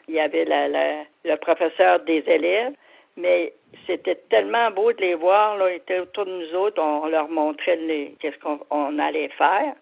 Il 0.09 0.15
y 0.15 0.21
avait 0.21 0.47
le 0.47 1.37
professeur 1.37 2.01
des 2.01 2.25
élèves, 2.27 2.73
mais 3.17 3.53
c'était 3.87 4.19
tellement 4.31 4.71
beau 4.71 4.93
de 4.93 5.01
les 5.01 5.15
voir. 5.15 5.57
Là, 5.57 5.71
ils 5.71 5.77
étaient 5.77 5.99
autour 5.99 6.27
de 6.27 6.31
nous 6.31 6.55
autres, 6.55 6.81
on 6.81 7.07
leur 7.07 7.29
montrait 7.29 7.79
qu'est-ce 8.21 8.39
qu'on 8.39 8.99
allait 8.99 9.29
faire. 9.31 9.75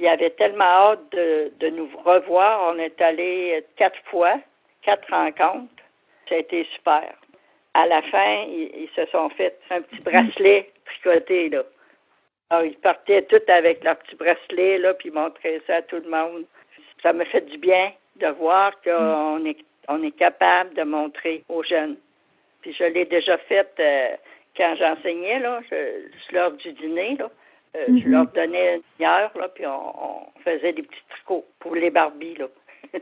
Puis 0.00 0.06
il 0.06 0.08
avait 0.08 0.30
tellement 0.30 0.64
hâte 0.64 1.12
de, 1.12 1.68
nous 1.68 1.86
revoir. 2.02 2.72
On 2.72 2.78
est 2.78 2.98
allé 3.02 3.62
quatre 3.76 4.00
fois, 4.06 4.40
quatre 4.80 5.06
rencontres. 5.12 5.84
Ça 6.26 6.36
a 6.36 6.38
été 6.38 6.66
super. 6.74 7.12
À 7.74 7.84
la 7.86 8.00
fin, 8.00 8.46
ils, 8.48 8.88
se 8.96 9.04
sont 9.12 9.28
fait 9.28 9.60
un 9.68 9.82
petit 9.82 10.00
bracelet 10.00 10.70
tricoté, 10.86 11.50
là. 11.50 11.64
Alors, 12.48 12.64
ils 12.64 12.78
partaient 12.78 13.26
tous 13.26 13.42
avec 13.46 13.84
leur 13.84 13.98
petit 13.98 14.16
bracelet, 14.16 14.78
là, 14.78 14.94
puis 14.94 15.10
ils 15.10 15.14
montraient 15.14 15.60
ça 15.66 15.76
à 15.76 15.82
tout 15.82 16.00
le 16.02 16.08
monde 16.08 16.46
ça 17.02 17.12
me 17.12 17.24
fait 17.24 17.42
du 17.42 17.58
bien 17.58 17.92
de 18.16 18.28
voir 18.28 18.72
qu'on 18.82 19.44
est, 19.44 19.58
on 19.88 20.02
est 20.02 20.16
capable 20.16 20.72
de 20.74 20.82
montrer 20.82 21.44
aux 21.50 21.62
jeunes. 21.62 21.96
Puis 22.62 22.74
je 22.74 22.84
l'ai 22.84 23.04
déjà 23.04 23.36
fait 23.36 23.70
euh, 23.78 24.16
quand 24.56 24.74
j'enseignais, 24.78 25.40
là, 25.40 25.60
l'heure 26.32 26.52
du 26.52 26.72
dîner, 26.72 27.16
là. 27.18 27.30
Euh, 27.76 27.86
je 27.88 28.06
mhm. 28.06 28.12
leur 28.12 28.26
donnais 28.28 28.80
une 28.98 29.06
heure, 29.06 29.30
là, 29.38 29.48
puis 29.48 29.64
on, 29.66 30.26
faisait 30.44 30.72
des 30.72 30.82
petits 30.82 31.02
tricots 31.10 31.46
pour 31.58 31.74
les 31.74 31.90
Barbies, 31.90 32.34
là. 32.36 32.46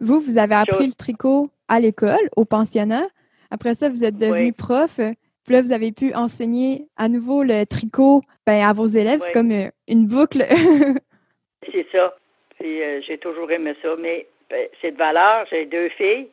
vous, 0.00 0.20
vous 0.20 0.38
avez 0.38 0.54
appris 0.54 0.86
le 0.86 0.92
tricot 0.92 1.50
à 1.68 1.80
l'école, 1.80 2.30
au 2.36 2.44
pensionnat. 2.44 3.06
Après 3.50 3.74
ça, 3.74 3.88
vous 3.88 4.04
êtes 4.04 4.16
devenu 4.16 4.52
prof. 4.52 4.96
Puis 4.96 5.54
là, 5.54 5.62
vous 5.62 5.72
avez 5.72 5.92
pu 5.92 6.14
enseigner 6.14 6.86
à 6.96 7.08
nouveau 7.08 7.44
le 7.44 7.64
tricot 7.66 8.22
ben, 8.46 8.66
à 8.66 8.72
vos 8.72 8.86
élèves. 8.86 9.20
C'est 9.20 9.32
comme 9.32 9.52
euh, 9.52 9.70
une 9.86 10.06
boucle. 10.06 10.44
c'est 11.72 11.86
ça. 11.92 12.16
Puis 12.58 12.82
euh, 12.82 13.00
j'ai 13.06 13.18
toujours 13.18 13.50
aimé 13.50 13.74
ça. 13.82 13.94
Mais 13.98 14.26
ben, 14.50 14.66
c'est 14.80 14.92
de 14.92 14.96
valeur. 14.96 15.46
J'ai 15.50 15.66
deux 15.66 15.88
filles. 15.90 16.28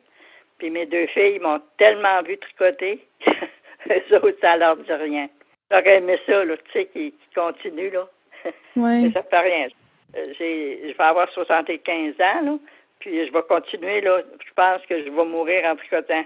Puis 0.58 0.70
mes 0.70 0.86
deux 0.86 1.06
filles 1.08 1.38
m'ont 1.40 1.60
tellement 1.78 2.22
vu 2.22 2.38
tricoter 2.38 3.06
autres, 4.12 4.38
ça 4.40 4.56
leur 4.56 4.76
dit 4.76 4.92
rien. 4.92 5.28
J'aurais 5.74 5.96
aimé 5.96 6.18
ça, 6.26 6.44
là, 6.44 6.56
tu 6.56 6.72
sais, 6.72 6.86
qui, 6.86 7.12
qui 7.12 7.34
continue, 7.34 7.90
là. 7.90 8.08
Ouais. 8.76 9.10
ça 9.14 9.22
fait 9.22 9.40
rien. 9.40 9.68
Euh, 10.16 10.22
je 10.38 10.96
vais 10.96 11.04
avoir 11.04 11.28
75 11.30 12.14
ans, 12.20 12.44
là. 12.44 12.58
Puis 13.00 13.26
je 13.26 13.32
vais 13.32 13.42
continuer, 13.48 14.00
là. 14.00 14.20
Je 14.46 14.52
pense 14.54 14.82
que 14.86 15.02
je 15.02 15.10
vais 15.10 15.24
mourir 15.24 15.64
en 15.64 15.76
tricotant. 15.76 16.24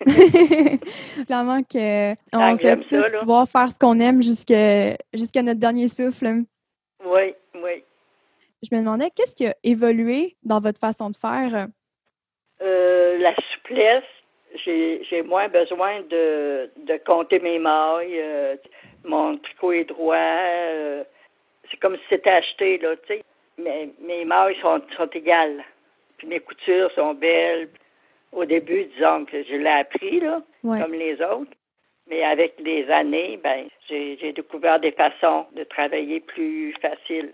Clairement 1.26 1.62
qu'on 1.62 2.56
sait 2.56 2.76
tous 2.76 3.18
pouvoir 3.18 3.48
faire 3.48 3.70
ce 3.70 3.78
qu'on 3.78 3.98
aime 3.98 4.22
jusqu'à 4.22 4.96
jusqu'à 5.14 5.42
notre 5.42 5.58
dernier 5.58 5.88
souffle. 5.88 6.42
Oui, 7.04 7.34
oui 7.54 7.82
je 8.62 8.74
me 8.74 8.80
demandais 8.80 9.10
qu'est-ce 9.10 9.34
qui 9.34 9.46
a 9.46 9.54
évolué 9.62 10.36
dans 10.42 10.60
votre 10.60 10.78
façon 10.78 11.10
de 11.10 11.16
faire? 11.16 11.68
Euh, 12.62 13.18
la 13.18 13.34
souplesse. 13.52 14.04
J'ai 14.64 15.22
moins 15.22 15.48
besoin 15.48 16.00
de, 16.02 16.70
de 16.76 16.96
compter 17.04 17.38
mes 17.40 17.58
mailles. 17.58 18.20
Euh, 18.20 18.56
mon 19.04 19.36
tricot 19.38 19.72
est 19.72 19.84
droit. 19.84 20.16
Euh, 20.16 21.04
c'est 21.70 21.78
comme 21.78 21.96
si 21.96 22.02
c'était 22.08 22.30
acheté, 22.30 22.78
là, 22.78 22.96
tu 22.96 23.14
sais. 23.14 23.24
Mais 23.58 23.90
mes 24.00 24.24
mailles 24.24 24.56
sont, 24.60 24.80
sont 24.96 25.08
égales. 25.10 25.64
Puis 26.18 26.26
mes 26.26 26.40
coutures 26.40 26.90
sont 26.92 27.14
belles. 27.14 27.68
Au 28.32 28.44
début, 28.44 28.84
disons 28.96 29.24
que 29.24 29.42
je 29.44 29.54
l'ai 29.54 29.68
appris, 29.68 30.20
là, 30.20 30.42
comme 30.62 30.92
les 30.92 31.14
autres. 31.14 31.52
Mais 32.08 32.22
avec 32.22 32.54
les 32.60 32.88
années, 32.90 33.40
ben, 33.42 33.66
j'ai 33.88 34.32
découvert 34.32 34.78
des 34.78 34.92
façons 34.92 35.46
de 35.56 35.64
travailler 35.64 36.20
plus 36.20 36.74
faciles. 36.80 37.32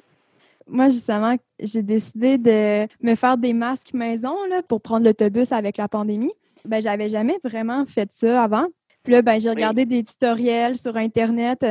Moi, 0.67 0.89
justement, 0.89 1.35
j'ai 1.59 1.83
décidé 1.83 2.39
de 2.39 2.87
me 3.03 3.15
faire 3.15 3.37
des 3.37 3.53
masques 3.53 3.93
maison 3.93 4.37
là, 4.49 4.63
pour 4.63 4.81
prendre 4.81 5.05
l'autobus 5.05 5.53
avec 5.53 5.77
la 5.77 5.89
pandémie. 5.89 6.33
Ben, 6.65 6.81
j'avais 6.81 7.09
jamais 7.09 7.39
vraiment 7.45 7.85
fait 7.87 8.11
ça 8.13 8.43
avant. 8.43 8.67
Puis 9.03 9.13
là, 9.13 9.23
ben, 9.23 9.41
j'ai 9.41 9.51
regardé 9.51 9.85
des 9.85 10.05
tutoriels 10.05 10.77
sur 10.77 10.97
Internet. 10.97 11.65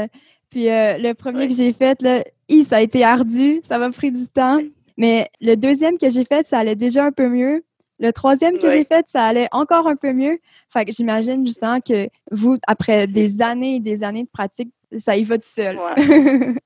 Puis 0.50 0.70
euh, 0.70 0.98
le 0.98 1.14
premier 1.14 1.48
que 1.48 1.56
j'ai 1.56 1.72
fait, 1.72 2.02
là, 2.02 2.24
ça 2.68 2.78
a 2.78 2.82
été 2.82 3.04
ardu. 3.04 3.62
Ça 3.64 3.78
m'a 3.78 3.90
pris 3.90 4.12
du 4.12 4.28
temps. 4.28 4.60
Mais 4.98 5.30
le 5.40 5.56
deuxième 5.56 5.98
que 5.98 6.10
j'ai 6.10 6.26
fait, 6.26 6.46
ça 6.46 6.60
allait 6.60 6.76
déjà 6.76 7.06
un 7.06 7.12
peu 7.12 7.28
mieux. 7.28 7.64
Le 8.00 8.12
troisième 8.12 8.58
que 8.58 8.68
j'ai 8.70 8.84
fait, 8.84 9.08
ça 9.08 9.24
allait 9.24 9.48
encore 9.52 9.88
un 9.88 9.96
peu 9.96 10.12
mieux. 10.12 10.40
Fait 10.70 10.86
que 10.86 10.92
j'imagine 10.92 11.46
justement 11.46 11.80
que 11.80 12.08
vous, 12.32 12.58
après 12.68 13.06
des 13.08 13.42
années 13.44 13.76
et 13.76 13.80
des 13.80 14.04
années 14.04 14.24
de 14.24 14.30
pratique, 14.30 14.72
ça 14.98 15.16
y 15.16 15.24
va 15.24 15.38
tout 15.38 15.44
seul. 15.44 15.80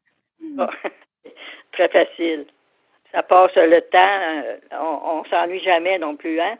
très 1.74 1.90
facile. 1.90 2.46
Ça 3.12 3.22
passe 3.24 3.52
le 3.56 3.82
temps, 3.82 3.98
euh, 3.98 4.58
on, 4.82 5.24
ne 5.24 5.30
s'ennuie 5.30 5.62
jamais 5.62 6.00
non 6.00 6.16
plus, 6.16 6.40
hein? 6.40 6.58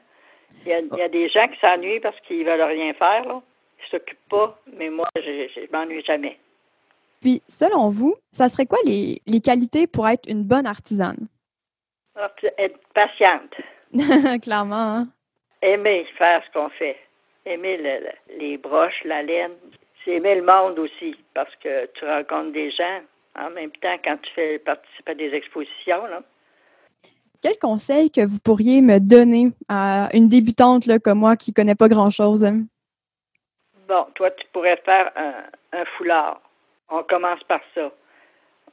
Il 0.66 0.72
y, 0.98 1.02
a, 1.02 1.10
des 1.10 1.30
gens 1.30 1.48
qui 1.48 1.60
s'ennuient 1.60 2.00
parce 2.00 2.20
qu'ils 2.22 2.46
veulent 2.46 2.62
rien 2.62 2.94
faire, 2.94 3.26
là. 3.26 3.42
Ils 3.80 3.90
s'occupent 3.92 4.30
pas, 4.30 4.60
mais 4.74 4.90
moi, 4.90 5.08
je, 5.16 5.62
ne 5.62 5.72
m'ennuie 5.72 6.04
jamais. 6.04 6.40
Puis, 7.22 7.42
selon 7.48 7.90
vous, 7.90 8.16
ça 8.32 8.48
serait 8.50 8.66
quoi 8.66 8.80
les, 8.86 9.22
qualités 9.44 9.86
pour 9.86 10.08
être 10.08 10.28
une 10.28 10.44
bonne 10.44 10.66
artisane? 10.66 11.28
Être 12.58 12.80
patiente. 12.94 13.56
Clairement. 14.42 14.76
Hein? 14.76 15.08
Aimer 15.62 16.06
faire 16.18 16.44
ce 16.46 16.52
qu'on 16.52 16.70
fait. 16.70 16.98
Aimer 17.46 17.80
les 18.40 18.58
broches, 18.58 19.04
la 19.04 19.22
laine. 19.22 19.54
C'est 20.04 20.16
aimer 20.16 20.36
le 20.36 20.44
monde 20.44 20.80
aussi, 20.80 21.16
parce 21.34 21.54
que 21.58 21.86
tu 21.94 22.06
rencontres 22.06 22.54
des 22.54 22.72
gens 22.72 23.02
en 23.38 23.50
même 23.50 23.72
temps 23.72 23.98
quand 24.04 24.18
tu 24.22 24.32
fais 24.34 24.60
participer 24.60 25.12
à 25.12 25.16
des 25.16 25.34
expositions. 25.34 26.06
Là. 26.08 26.22
Quel 27.46 27.60
conseil 27.60 28.10
que 28.10 28.26
vous 28.26 28.40
pourriez 28.44 28.82
me 28.82 28.98
donner 28.98 29.52
à 29.70 30.10
une 30.14 30.28
débutante 30.28 30.88
là, 30.88 30.98
comme 30.98 31.20
moi 31.20 31.36
qui 31.36 31.52
ne 31.52 31.54
connaît 31.54 31.76
pas 31.76 31.88
grand-chose? 31.88 32.44
Bon, 33.88 34.08
toi, 34.16 34.32
tu 34.32 34.48
pourrais 34.52 34.78
faire 34.78 35.12
un, 35.16 35.86
foulard. 35.96 36.42
On 36.90 37.04
commence 37.04 37.44
par 37.44 37.62
ça. 37.76 37.92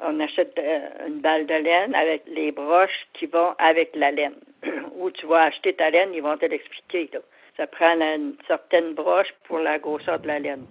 On 0.00 0.18
achète 0.20 0.54
euh, 0.56 1.06
une 1.06 1.20
balle 1.20 1.44
de 1.44 1.54
laine 1.54 1.94
avec 1.94 2.22
les 2.26 2.50
broches 2.50 3.06
qui 3.12 3.26
vont 3.26 3.54
avec 3.58 3.94
la 3.94 4.10
laine. 4.10 4.36
Ou 4.98 5.10
tu 5.10 5.26
vas 5.26 5.42
acheter 5.42 5.74
ta 5.74 5.90
laine, 5.90 6.14
ils 6.14 6.22
vont 6.22 6.38
te 6.38 6.46
l'expliquer. 6.46 7.10
Ça 7.58 7.66
prend 7.66 8.00
une 8.00 8.36
certaine 8.48 8.94
broche 8.94 9.34
pour 9.44 9.58
la 9.58 9.78
grosseur 9.78 10.18
de 10.20 10.28
la 10.28 10.38
laine. 10.38 10.64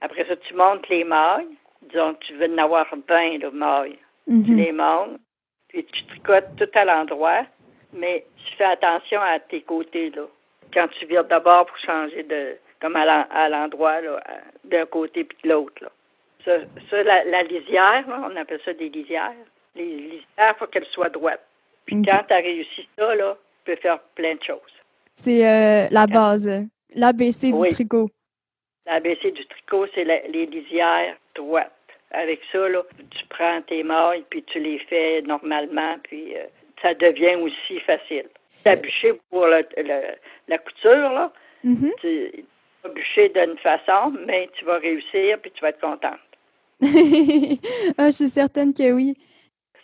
Après 0.00 0.24
ça, 0.26 0.36
tu 0.36 0.54
montes 0.54 0.88
les 0.88 1.04
mailles 1.04 1.48
disons 1.82 2.14
tu 2.20 2.34
veux 2.34 2.52
en 2.52 2.58
avoir 2.58 2.86
20 2.90 3.38
de 3.40 3.48
mailles. 3.48 3.98
Tu 4.26 4.32
mhm. 4.32 4.56
les 4.56 4.72
montes, 4.72 5.20
puis 5.82 5.84
tu 5.92 6.06
tricotes 6.06 6.56
tout 6.56 6.78
à 6.78 6.84
l'endroit, 6.84 7.44
mais 7.92 8.24
tu 8.36 8.56
fais 8.56 8.64
attention 8.64 9.20
à 9.20 9.38
tes 9.38 9.62
côtés, 9.62 10.10
là. 10.10 10.22
Quand 10.72 10.88
tu 10.98 11.06
vires 11.06 11.24
d'abord 11.24 11.66
pour 11.66 11.78
changer 11.78 12.22
de, 12.22 12.56
comme 12.80 12.96
à 12.96 13.48
l'endroit, 13.48 14.00
d'un 14.64 14.86
côté 14.86 15.24
puis 15.24 15.38
de 15.44 15.50
l'autre, 15.50 15.82
là. 15.82 15.90
Ça, 16.44 17.02
la, 17.02 17.42
lisière, 17.42 18.04
on 18.08 18.36
appelle 18.36 18.60
ça 18.64 18.72
des 18.72 18.88
lisières. 18.88 19.32
Les 19.74 19.84
lisières, 19.84 20.22
il 20.38 20.54
faut 20.58 20.66
qu'elles 20.66 20.86
soient 20.86 21.08
droites. 21.08 21.44
Puis 21.86 22.02
quand 22.02 22.22
tu 22.28 22.34
as 22.34 22.36
réussi 22.36 22.88
ça, 22.96 23.14
là, 23.16 23.36
tu 23.64 23.72
peux 23.72 23.80
faire 23.80 23.98
plein 24.14 24.36
de 24.36 24.42
choses. 24.42 24.60
C'est 25.16 25.44
euh, 25.44 25.88
la 25.90 26.06
base, 26.06 26.48
l'ABC 26.94 27.52
du 27.52 27.68
tricot. 27.68 28.08
L'ABC 28.86 29.32
du 29.32 29.44
tricot, 29.46 29.86
c'est 29.94 30.04
les 30.04 30.46
lisières 30.46 31.16
droites. 31.34 31.72
Avec 32.16 32.40
ça, 32.50 32.68
là, 32.68 32.82
tu 33.10 33.26
prends 33.28 33.60
tes 33.62 33.82
mailles, 33.82 34.24
puis 34.30 34.42
tu 34.44 34.58
les 34.58 34.78
fais 34.78 35.22
normalement, 35.22 35.96
puis 36.04 36.34
euh, 36.36 36.44
ça 36.80 36.94
devient 36.94 37.36
aussi 37.36 37.78
facile. 37.80 38.26
Tu 38.62 38.68
as 38.68 38.76
bûché 38.76 39.12
pour 39.30 39.46
la 39.46 40.58
couture, 40.58 41.12
là. 41.12 41.32
Mm-hmm. 41.64 41.92
Tu 42.00 42.44
vas 42.82 42.90
bûcher 42.90 43.28
d'une 43.28 43.58
façon, 43.58 44.14
mais 44.26 44.48
tu 44.54 44.64
vas 44.64 44.78
réussir, 44.78 45.38
puis 45.40 45.50
tu 45.52 45.60
vas 45.60 45.68
être 45.68 45.80
contente. 45.80 46.20
ah, 47.98 48.06
je 48.06 48.14
suis 48.14 48.28
certaine 48.28 48.72
que 48.72 48.92
oui. 48.92 49.16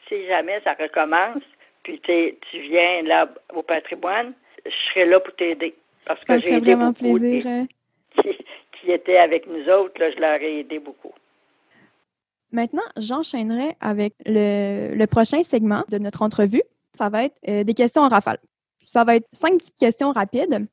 Si 0.08 0.26
jamais 0.26 0.60
ça 0.62 0.74
recommence, 0.74 1.42
puis 1.82 2.00
tu 2.00 2.58
viens 2.60 3.02
là 3.02 3.28
au 3.54 3.62
patrimoine, 3.62 4.34
je 4.64 4.70
serai 4.90 5.06
là 5.06 5.20
pour 5.20 5.34
t'aider. 5.36 5.74
Parce 6.04 6.24
que 6.24 6.38
j'ai 6.38 6.54
aidé 6.54 6.74
vraiment 6.74 6.92
beaucoup 6.92 7.18
plaisir. 7.18 7.46
Hein. 7.46 7.66
qui, 8.80 8.90
étaient 8.90 9.18
avec 9.18 9.46
nous 9.46 9.68
autres, 9.68 9.98
là, 10.00 10.10
je 10.10 10.18
leur 10.18 10.40
ai 10.40 10.60
aidé 10.60 10.78
beaucoup. 10.78 11.14
Maintenant, 12.52 12.82
j'enchaînerai 12.98 13.76
avec 13.80 14.14
le, 14.26 14.94
le, 14.94 15.06
prochain 15.06 15.42
segment 15.42 15.84
de 15.88 15.98
notre 15.98 16.20
entrevue. 16.20 16.62
Ça 16.96 17.08
va 17.08 17.24
être 17.24 17.36
euh, 17.48 17.64
des 17.64 17.72
questions 17.72 18.02
en 18.02 18.08
rafale. 18.08 18.38
Ça 18.84 19.04
va 19.04 19.16
être 19.16 19.26
cinq 19.32 19.58
petites 19.58 19.78
questions 19.78 20.12
rapides. 20.12 20.66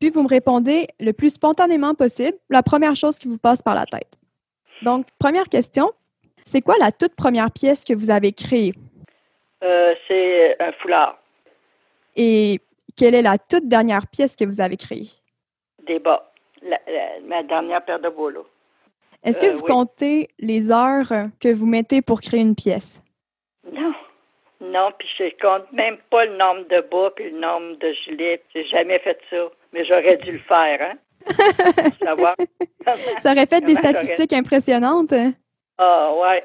Puis 0.00 0.10
vous 0.10 0.22
me 0.22 0.28
répondez 0.28 0.88
le 0.98 1.12
plus 1.12 1.30
spontanément 1.30 1.94
possible 1.94 2.36
la 2.48 2.62
première 2.62 2.96
chose 2.96 3.18
qui 3.18 3.28
vous 3.28 3.38
passe 3.38 3.62
par 3.62 3.74
la 3.74 3.84
tête. 3.84 4.18
Donc, 4.82 5.06
première 5.18 5.48
question, 5.48 5.92
c'est 6.44 6.62
quoi 6.62 6.76
la 6.78 6.92
toute 6.92 7.14
première 7.14 7.50
pièce 7.50 7.84
que 7.84 7.94
vous 7.94 8.10
avez 8.10 8.32
créée? 8.32 8.72
Euh, 9.62 9.94
c'est 10.08 10.56
un 10.62 10.72
foulard. 10.72 11.18
Et 12.14 12.60
quelle 12.96 13.14
est 13.14 13.22
la 13.22 13.38
toute 13.38 13.68
dernière 13.68 14.06
pièce 14.06 14.36
que 14.36 14.44
vous 14.44 14.60
avez 14.60 14.76
créée? 14.76 15.08
Des 15.86 15.98
bas. 15.98 16.32
ma 17.24 17.42
dernière 17.42 17.84
paire 17.84 18.00
de 18.00 18.08
bas, 18.08 18.44
Est-ce 19.22 19.40
que 19.40 19.46
euh, 19.46 19.52
vous 19.52 19.62
comptez 19.62 20.28
les 20.38 20.70
heures 20.70 21.12
que 21.40 21.52
vous 21.52 21.66
mettez 21.66 22.02
pour 22.02 22.20
créer 22.20 22.40
une 22.40 22.54
pièce? 22.54 23.02
Non. 23.72 23.92
Non, 24.60 24.90
puis 24.98 25.08
je 25.18 25.24
compte 25.40 25.70
même 25.72 25.98
pas 26.10 26.24
le 26.24 26.36
nombre 26.36 26.66
de 26.68 26.80
bas 26.80 27.10
puis 27.14 27.30
le 27.30 27.38
nombre 27.38 27.76
de 27.78 27.92
gilets. 27.92 28.42
J'ai 28.54 28.66
jamais 28.66 28.98
fait 29.00 29.18
ça, 29.30 29.48
mais 29.72 29.84
j'aurais 29.84 30.16
dû 30.18 30.32
le 30.32 30.38
faire, 30.40 30.80
hein? 30.82 30.98
ça 33.18 33.32
aurait 33.32 33.46
fait 33.46 33.60
des 33.62 33.74
statistiques 33.74 34.32
impressionnantes. 34.32 35.12
Ah, 35.78 36.12
ouais. 36.14 36.44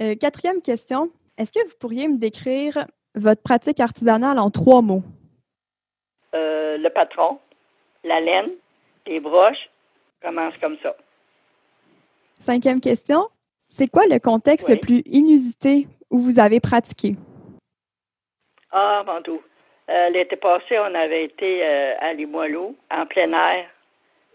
Euh, 0.00 0.14
quatrième 0.14 0.60
question. 0.60 1.10
Est-ce 1.38 1.52
que 1.52 1.64
vous 1.66 1.74
pourriez 1.80 2.06
me 2.08 2.18
décrire 2.18 2.86
votre 3.14 3.42
pratique 3.42 3.80
artisanale 3.80 4.38
en 4.38 4.50
trois 4.50 4.82
mots? 4.82 5.02
Euh, 6.34 6.76
le 6.76 6.90
patron, 6.90 7.38
la 8.04 8.20
laine, 8.20 8.50
les 9.06 9.20
broches. 9.20 9.70
Commence 10.22 10.54
comme 10.60 10.76
ça. 10.82 10.96
Cinquième 12.38 12.80
question. 12.80 13.28
C'est 13.68 13.90
quoi 13.90 14.04
le 14.08 14.18
contexte 14.18 14.68
le 14.68 14.76
plus 14.76 15.02
inusité 15.06 15.86
où 16.10 16.18
vous 16.18 16.38
avez 16.38 16.60
pratiqué? 16.60 17.16
Ah, 18.70 19.02
mon 19.06 19.22
tout. 19.22 19.42
Euh, 19.88 20.08
l'été 20.10 20.36
passé, 20.36 20.78
on 20.78 20.94
avait 20.94 21.24
été 21.24 21.64
à 21.64 22.12
Limoilou, 22.12 22.76
en 22.90 23.06
plein 23.06 23.32
air. 23.32 23.66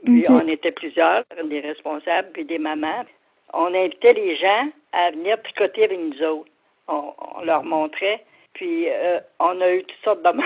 Puis 0.03 0.24
on 0.29 0.48
était 0.48 0.72
plusieurs, 0.72 1.24
des 1.46 1.60
responsables, 1.60 2.29
puis 2.34 2.46
des 2.46 2.58
mamans. 2.58 3.05
On 3.53 3.74
invitait 3.74 4.13
les 4.13 4.36
gens 4.38 4.70
à 4.93 5.12
venir 5.12 5.41
tricoter 5.43 5.86
avec 5.86 6.00
nous 6.00 6.24
autres. 6.24 6.50
On, 6.88 7.13
leur 7.43 7.63
montrait. 7.63 8.24
Puis 8.53 8.88
euh, 8.89 9.20
on 9.39 9.62
a 9.62 9.72
eu 9.74 9.84
toutes 9.84 10.03
sortes 10.03 10.24
de 10.24 10.29
monde. 10.29 10.46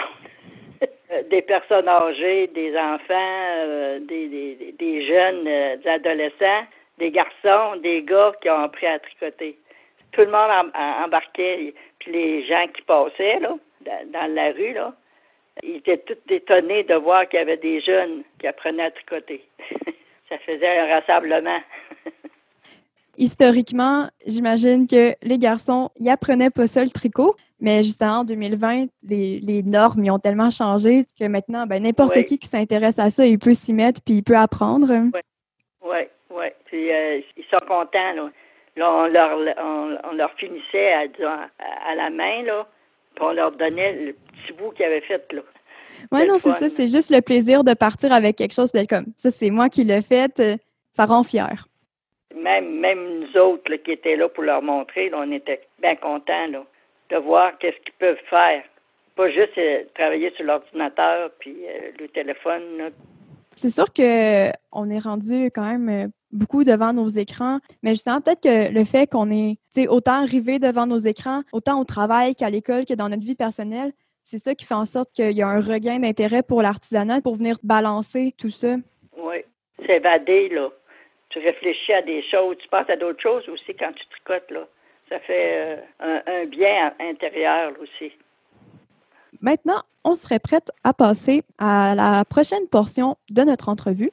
des 1.29 1.41
personnes 1.41 1.87
âgées, 1.87 2.47
des 2.47 2.77
enfants, 2.77 3.13
euh, 3.13 3.99
des, 3.99 4.27
des, 4.27 4.75
des, 4.77 5.07
jeunes, 5.07 5.47
euh, 5.47 5.77
des 5.77 5.89
adolescents, 5.89 6.65
des 6.97 7.11
garçons, 7.11 7.77
des 7.81 8.03
gars 8.03 8.31
qui 8.41 8.49
ont 8.49 8.63
appris 8.63 8.87
à 8.87 8.99
tricoter. 8.99 9.57
Tout 10.11 10.21
le 10.21 10.31
monde 10.31 10.71
embarquait. 11.03 11.73
Puis 11.99 12.11
les 12.11 12.47
gens 12.47 12.67
qui 12.73 12.81
passaient 12.83 13.39
là, 13.39 13.55
dans 14.13 14.33
la 14.33 14.51
rue, 14.51 14.73
là, 14.73 14.93
ils 15.63 15.77
étaient 15.77 15.97
tous 15.99 16.33
étonnés 16.33 16.83
de 16.83 16.95
voir 16.95 17.27
qu'il 17.27 17.39
y 17.39 17.41
avait 17.41 17.57
des 17.57 17.81
jeunes 17.81 18.23
qui 18.39 18.47
apprenaient 18.47 18.85
à 18.85 18.91
tricoter. 18.91 19.43
Ça 20.29 20.37
faisait 20.39 20.79
un 20.79 20.87
rassemblement. 20.99 21.59
Historiquement, 23.17 24.09
j'imagine 24.25 24.87
que 24.87 25.15
les 25.21 25.37
garçons, 25.37 25.89
ils 25.97 26.09
apprenaient 26.09 26.49
pas 26.49 26.67
ça 26.67 26.83
le 26.83 26.89
tricot, 26.89 27.35
mais 27.61 27.81
justement 27.81 28.19
en 28.19 28.23
2020, 28.25 28.87
les, 29.03 29.39
les 29.39 29.63
normes 29.63 30.03
ils 30.03 30.11
ont 30.11 30.19
tellement 30.19 30.49
changé 30.49 31.05
que 31.17 31.25
maintenant, 31.25 31.65
ben, 31.65 31.81
n'importe 31.81 32.21
qui 32.25 32.37
qui 32.37 32.47
s'intéresse 32.47 32.99
à 32.99 33.09
ça, 33.09 33.25
il 33.25 33.39
peut 33.39 33.53
s'y 33.53 33.73
mettre 33.73 34.01
puis 34.01 34.15
il 34.15 34.23
peut 34.23 34.35
apprendre. 34.35 34.87
Oui, 34.91 35.21
oui, 35.81 35.97
oui. 36.35 36.47
Puis 36.65 36.91
euh, 36.91 37.21
ils 37.37 37.45
sont 37.45 37.65
contents. 37.67 38.13
Là. 38.13 38.29
là 38.75 38.93
on, 38.93 39.07
leur, 39.07 39.37
on, 40.03 40.13
leur 40.13 40.31
finissait 40.33 40.93
à, 40.93 41.05
à, 41.87 41.95
la 41.95 42.09
main, 42.09 42.43
là, 42.43 42.67
puis 43.15 43.25
on 43.25 43.31
leur 43.31 43.51
donnait 43.51 43.93
le 43.93 44.13
petit 44.13 44.53
bout 44.53 44.71
qu'ils 44.71 44.85
avaient 44.85 45.01
fait. 45.01 45.31
là. 45.31 45.41
Oui, 46.11 46.27
non, 46.27 46.37
c'est 46.37 46.51
ça. 46.51 46.69
C'est 46.69 46.87
juste 46.87 47.09
le 47.09 47.21
plaisir 47.21 47.63
de 47.63 47.73
partir 47.73 48.11
avec 48.13 48.35
quelque 48.35 48.53
chose, 48.53 48.71
comme 48.89 49.05
ça, 49.15 49.31
c'est 49.31 49.49
moi 49.49 49.69
qui 49.69 49.83
l'ai 49.83 50.01
fait. 50.01 50.39
Euh, 50.39 50.57
ça 50.91 51.05
rend 51.05 51.23
fier. 51.23 51.67
Même, 52.35 52.79
même 52.79 53.19
nous 53.19 53.37
autres 53.37 53.75
qui 53.75 53.91
étaient 53.91 54.15
là 54.15 54.29
pour 54.29 54.43
leur 54.43 54.61
montrer, 54.61 55.11
on 55.13 55.31
était 55.31 55.61
bien 55.81 55.95
contents 55.95 56.47
de 57.09 57.17
voir 57.17 57.57
qu'est-ce 57.57 57.77
qu'ils 57.83 57.93
peuvent 57.99 58.17
faire. 58.29 58.63
Pas 59.15 59.29
juste 59.29 59.57
euh, 59.57 59.83
travailler 59.93 60.31
sur 60.35 60.45
l'ordinateur 60.45 61.31
puis 61.39 61.55
euh, 61.65 61.91
le 61.99 62.07
téléphone. 62.09 62.91
C'est 63.55 63.69
sûr 63.69 63.85
qu'on 63.93 64.89
est 64.89 64.99
rendu 65.03 65.45
quand 65.45 65.63
même 65.63 66.11
beaucoup 66.35 66.63
devant 66.63 66.93
nos 66.93 67.07
écrans, 67.07 67.59
mais 67.81 67.91
justement, 67.91 68.21
peut-être 68.21 68.43
que 68.43 68.71
le 68.71 68.85
fait 68.85 69.09
qu'on 69.09 69.31
est 69.31 69.57
autant 69.87 70.21
arrivé 70.21 70.59
devant 70.59 70.85
nos 70.85 70.97
écrans, 70.97 71.41
autant 71.51 71.79
au 71.79 71.83
travail 71.85 72.35
qu'à 72.35 72.49
l'école 72.49 72.85
que 72.85 72.93
dans 72.93 73.09
notre 73.09 73.23
vie 73.23 73.35
personnelle, 73.35 73.93
c'est 74.23 74.39
ça 74.39 74.55
qui 74.55 74.65
fait 74.65 74.73
en 74.73 74.85
sorte 74.85 75.11
qu'il 75.13 75.33
y 75.33 75.43
a 75.43 75.47
un 75.47 75.59
regain 75.59 75.99
d'intérêt 75.99 76.41
pour 76.41 76.61
l'artisanat 76.61 77.21
pour 77.21 77.35
venir 77.35 77.57
balancer 77.63 78.33
tout 78.37 78.49
ça. 78.49 78.75
Oui, 79.17 79.37
s'évader, 79.85 80.49
là. 80.49 80.69
Tu 81.29 81.39
réfléchis 81.39 81.93
à 81.93 82.01
des 82.01 82.23
choses, 82.23 82.57
tu 82.57 82.67
penses 82.69 82.89
à 82.89 82.95
d'autres 82.95 83.21
choses 83.21 83.47
aussi 83.49 83.75
quand 83.77 83.91
tu 83.93 84.03
tricotes, 84.09 84.49
là. 84.51 84.67
Ça 85.09 85.19
fait 85.19 85.77
euh, 86.01 86.19
un, 86.25 86.45
bien 86.45 86.91
intérieur 86.99 87.73
aussi. 87.79 88.11
Maintenant, 89.41 89.83
on 90.03 90.15
serait 90.15 90.39
prête 90.39 90.71
à 90.83 90.93
passer 90.93 91.43
à 91.59 91.93
la 91.93 92.25
prochaine 92.25 92.67
portion 92.67 93.17
de 93.29 93.43
notre 93.43 93.69
entrevue. 93.69 94.11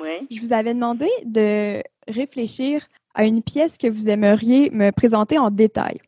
Oui. 0.00 0.26
Je 0.30 0.40
vous 0.40 0.52
avais 0.52 0.74
demandé 0.74 1.08
de 1.24 1.82
réfléchir 2.08 2.86
à 3.14 3.24
une 3.24 3.42
pièce 3.42 3.78
que 3.78 3.86
vous 3.86 4.08
aimeriez 4.08 4.70
me 4.70 4.90
présenter 4.90 5.38
en 5.38 5.50
détail. 5.50 5.98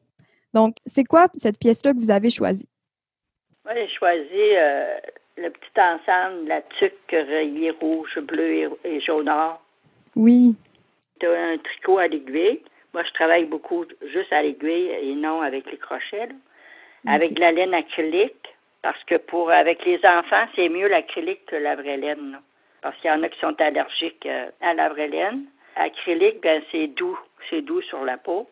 Donc, 0.54 0.76
c'est 0.86 1.04
quoi 1.04 1.26
cette 1.34 1.58
pièce-là 1.58 1.92
que 1.92 1.98
vous 1.98 2.10
avez 2.10 2.30
choisie? 2.30 2.68
Moi, 3.64 3.74
j'ai 3.74 3.88
choisi 3.88 4.28
euh, 4.32 4.96
le 5.36 5.50
petit 5.50 5.80
ensemble, 5.80 6.48
la 6.48 6.62
tuque 6.78 7.10
rayée 7.10 7.70
rouge, 7.70 8.18
bleu 8.20 8.70
et, 8.84 9.00
jaune 9.00 9.28
or. 9.28 9.60
Oui. 10.16 10.54
Tu 11.18 11.26
as 11.26 11.52
un 11.52 11.58
tricot 11.58 11.98
à 11.98 12.08
l'aiguille. 12.08 12.60
Moi, 12.92 13.02
je 13.02 13.12
travaille 13.14 13.44
beaucoup 13.46 13.84
juste 14.12 14.32
à 14.32 14.42
l'aiguille 14.42 14.90
et 15.02 15.14
non 15.14 15.40
avec 15.40 15.70
les 15.70 15.78
crochets. 15.78 16.28
Avec 17.06 17.34
de 17.34 17.40
la 17.40 17.52
laine 17.52 17.74
acrylique, 17.74 18.54
parce 18.80 19.02
que 19.04 19.16
pour 19.16 19.50
avec 19.50 19.84
les 19.84 20.00
enfants, 20.06 20.46
c'est 20.56 20.70
mieux 20.70 20.88
l'acrylique 20.88 21.44
que 21.44 21.56
la 21.56 21.76
vraie 21.76 21.98
laine. 21.98 22.38
Parce 22.84 22.94
qu'il 22.98 23.10
y 23.10 23.14
en 23.14 23.22
a 23.22 23.30
qui 23.30 23.40
sont 23.40 23.58
allergiques 23.62 24.26
euh, 24.26 24.50
à 24.60 24.74
la 24.74 24.90
vraie 24.90 25.08
laine. 25.08 25.46
Acrylique, 25.74 26.42
ben 26.42 26.62
c'est 26.70 26.88
doux, 26.88 27.18
c'est 27.48 27.62
doux 27.62 27.80
sur 27.80 28.04
la 28.04 28.18
peau. 28.18 28.46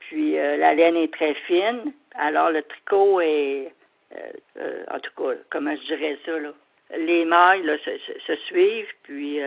Puis 0.00 0.36
euh, 0.36 0.56
la 0.56 0.74
laine 0.74 0.96
est 0.96 1.14
très 1.14 1.34
fine. 1.46 1.92
Alors 2.16 2.50
le 2.50 2.62
tricot 2.62 3.20
est 3.20 3.72
euh, 4.16 4.84
en 4.90 4.98
tout 4.98 5.12
cas, 5.16 5.38
comment 5.50 5.76
je 5.76 5.94
dirais 5.94 6.18
ça, 6.26 6.40
là? 6.40 6.50
Les 6.96 7.24
mailles 7.24 7.62
là, 7.62 7.76
se, 7.78 8.34
suivent, 8.46 8.92
puis 9.04 9.40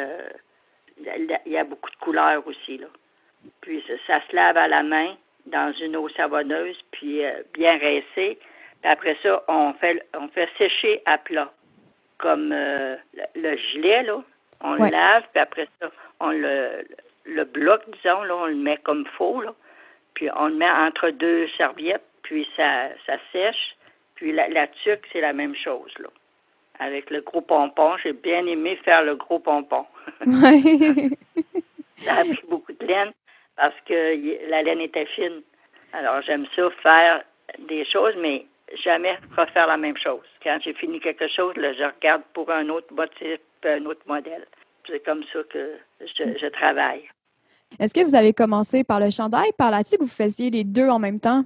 il 0.99 1.37
y 1.47 1.57
a 1.57 1.63
beaucoup 1.63 1.89
de 1.89 1.95
couleurs 1.97 2.47
aussi. 2.47 2.77
Là. 2.77 2.87
Puis 3.59 3.83
ça, 4.07 4.21
se 4.29 4.35
lave 4.35 4.55
à 4.55 4.67
la 4.67 4.83
main 4.83 5.17
dans 5.47 5.73
une 5.73 5.97
eau 5.97 6.07
savonneuse, 6.09 6.79
puis 6.91 7.23
bien 7.53 7.79
rincée. 7.79 8.37
Puis 8.81 8.91
après 8.91 9.17
ça, 9.23 9.43
on 9.47 9.73
fait, 9.73 10.05
on 10.15 10.27
fait 10.29 10.47
sécher 10.59 11.01
à 11.05 11.17
plat, 11.17 11.51
comme 12.21 12.49
le, 12.53 13.57
gilet, 13.57 14.03
là. 14.03 14.21
On 14.63 14.75
le 14.75 14.91
lave, 14.91 15.23
puis 15.33 15.41
après 15.41 15.67
ça, 15.79 15.89
on 16.19 16.29
le, 16.29 16.85
le 17.25 17.43
bloque, 17.45 17.83
disons, 17.91 18.23
là, 18.23 18.35
on 18.35 18.45
le 18.45 18.55
met 18.55 18.77
comme 18.77 19.05
faux, 19.17 19.41
là. 19.41 19.53
Puis 20.13 20.29
on 20.35 20.47
le 20.47 20.55
met 20.55 20.69
entre 20.69 21.09
deux 21.09 21.47
serviettes, 21.57 22.05
puis 22.23 22.47
ça, 22.55 22.89
ça 23.05 23.13
sèche. 23.31 23.75
Puis 24.15 24.31
la, 24.31 24.47
la 24.49 24.67
tuque, 24.67 25.07
c'est 25.11 25.21
la 25.21 25.33
même 25.33 25.55
chose, 25.55 25.91
là. 25.99 26.09
Avec 26.79 27.09
le 27.09 27.21
gros 27.21 27.41
pompon, 27.41 27.97
j'ai 28.01 28.13
bien 28.13 28.45
aimé 28.45 28.75
faire 28.83 29.03
le 29.03 29.15
gros 29.15 29.39
pompon. 29.39 29.85
ça 31.97 32.13
a 32.15 32.23
pris 32.23 32.43
beaucoup 32.49 32.73
de 32.73 32.85
laine 32.85 33.11
parce 33.55 33.75
que 33.85 34.49
la 34.49 34.63
laine 34.63 34.81
était 34.81 35.05
fine. 35.05 35.41
Alors 35.93 36.21
j'aime 36.23 36.47
ça 36.55 36.69
faire 36.81 37.23
des 37.59 37.85
choses, 37.85 38.15
mais 38.17 38.45
jamais 38.83 39.17
refaire 39.37 39.67
la 39.67 39.77
même 39.77 39.97
chose. 39.97 40.25
Quand 40.43 40.57
j'ai 40.63 40.73
fini 40.73 40.99
quelque 40.99 41.27
chose, 41.27 41.55
là, 41.57 41.73
je 41.73 41.83
regarde 41.83 42.23
pour 42.33 42.49
un 42.51 42.69
autre 42.69 42.93
motif, 42.93 43.39
un 43.63 43.85
autre 43.85 44.01
modèle. 44.07 44.45
C'est 44.87 45.03
comme 45.03 45.23
ça 45.31 45.39
que 45.49 45.77
je, 46.01 46.23
je 46.39 46.47
travaille. 46.47 47.03
Est-ce 47.79 47.93
que 47.93 48.03
vous 48.03 48.15
avez 48.15 48.33
commencé 48.33 48.83
par 48.83 48.99
le 48.99 49.09
chandail, 49.09 49.51
par 49.57 49.71
la 49.71 49.83
tuque, 49.83 50.01
vous 50.01 50.07
faisiez 50.07 50.49
les 50.49 50.63
deux 50.63 50.89
en 50.89 50.99
même 50.99 51.19
temps? 51.19 51.43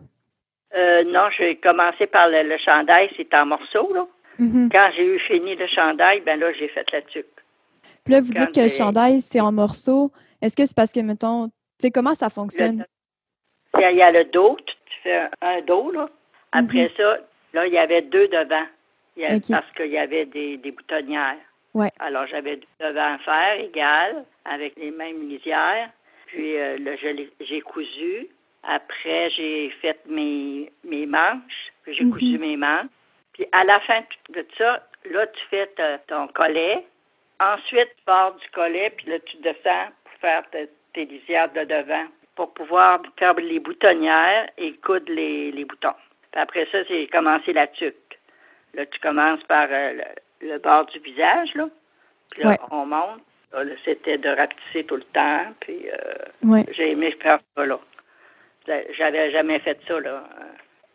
Euh, 0.75 1.03
non, 1.05 1.29
j'ai 1.38 1.55
commencé 1.57 2.07
par 2.07 2.27
le, 2.29 2.57
chandail, 2.57 3.09
c'était 3.15 3.38
en 3.38 3.45
morceaux, 3.45 3.93
là. 3.93 4.07
Mm-hmm. 4.39 4.69
Quand 4.69 4.89
j'ai 4.95 5.05
eu 5.05 5.19
fini 5.19 5.55
le 5.55 5.67
chandail, 5.67 6.21
ben 6.21 6.39
là, 6.39 6.51
j'ai 6.53 6.67
fait 6.67 6.85
la 6.91 7.01
tuque. 7.03 7.25
Puis 8.03 8.13
là, 8.13 8.19
vous 8.19 8.33
dites 8.33 8.53
que 8.53 8.61
le 8.61 8.67
chandail, 8.67 9.21
c'est 9.21 9.39
en 9.39 9.51
morceaux. 9.51 10.11
Est-ce 10.41 10.55
que 10.55 10.65
c'est 10.65 10.75
parce 10.75 10.91
que, 10.91 10.99
mettons, 10.99 11.49
sais, 11.79 11.91
comment 11.91 12.13
ça 12.13 12.29
fonctionne? 12.29 12.85
Il 13.77 13.95
y 13.95 14.01
a 14.01 14.11
le 14.11 14.25
dos, 14.25 14.57
tu 14.65 14.75
fais 15.03 15.29
un 15.41 15.61
dos, 15.61 15.91
là. 15.91 16.09
Après 16.55 16.85
mm-hmm. 16.85 16.97
ça, 16.97 17.17
là, 17.53 17.67
il 17.67 17.73
y 17.73 17.77
avait 17.77 18.01
deux 18.01 18.27
devants. 18.27 18.67
Parce 19.49 19.71
qu'il 19.75 19.91
y 19.91 19.97
avait 19.97 20.25
des, 20.25 20.57
des 20.57 20.71
boutonnières. 20.71 21.37
Ouais. 21.73 21.91
Alors, 21.99 22.25
j'avais 22.27 22.57
deux 22.57 22.87
devants 22.87 23.15
à 23.15 23.17
faire 23.19 23.59
égales, 23.59 24.25
avec 24.45 24.75
les 24.77 24.91
mêmes 24.91 25.27
lisières. 25.29 25.89
Puis, 26.27 26.57
euh, 26.57 26.77
là, 26.79 26.91
j'ai 27.39 27.61
cousu. 27.61 28.27
Après, 28.63 29.29
j'ai 29.31 29.69
fait 29.81 29.99
mes, 30.07 30.71
mes 30.83 31.05
manches. 31.05 31.71
Puis, 31.83 31.95
j'ai 31.95 32.09
cousu 32.09 32.37
mm-hmm. 32.37 32.39
mes 32.39 32.57
manches. 32.57 32.87
Puis, 33.33 33.45
à 33.51 33.63
la 33.65 33.79
fin 33.81 34.01
de 34.29 34.45
ça, 34.57 34.87
là, 35.11 35.27
tu 35.27 35.41
fais 35.49 35.69
ton 36.07 36.27
collet. 36.29 36.85
Ensuite, 37.39 37.89
tu 37.97 38.03
pars 38.05 38.33
du 38.33 38.49
collet, 38.49 38.91
puis 38.95 39.09
là, 39.09 39.19
tu 39.19 39.37
descends 39.37 39.89
pour 40.05 40.13
faire 40.21 40.43
tes 40.93 41.05
lisières 41.05 41.51
de 41.51 41.65
devant 41.65 42.07
pour 42.35 42.53
pouvoir 42.53 43.01
faire 43.17 43.33
les 43.35 43.59
boutonnières 43.59 44.49
et 44.57 44.73
coudre 44.77 45.11
les, 45.11 45.51
les 45.51 45.65
boutons. 45.65 45.95
Puis 46.35 46.41
après 46.41 46.67
ça, 46.69 46.79
c'est 46.89 47.07
commencer 47.07 47.53
la 47.53 47.67
tuque. 47.67 48.19
Là, 48.73 48.85
tu 48.85 48.99
commences 48.99 49.41
par 49.43 49.69
euh, 49.71 49.93
le, 50.41 50.57
bord 50.59 50.85
du 50.87 50.99
visage, 50.99 51.55
là. 51.55 51.69
Puis 52.31 52.43
là, 52.43 52.57
on 52.71 52.85
monte. 52.85 53.21
c'était 53.85 54.17
de 54.17 54.27
rapetisser 54.27 54.83
tout 54.83 54.97
le 54.97 55.03
temps. 55.13 55.45
Puis 55.61 55.87
euh, 55.89 56.63
j'ai 56.73 56.91
aimé 56.91 57.15
faire 57.21 57.39
ça, 57.55 57.65
là. 57.65 57.79
J'avais 58.97 59.31
jamais 59.31 59.59
fait 59.59 59.79
ça, 59.87 59.97
là. 60.01 60.27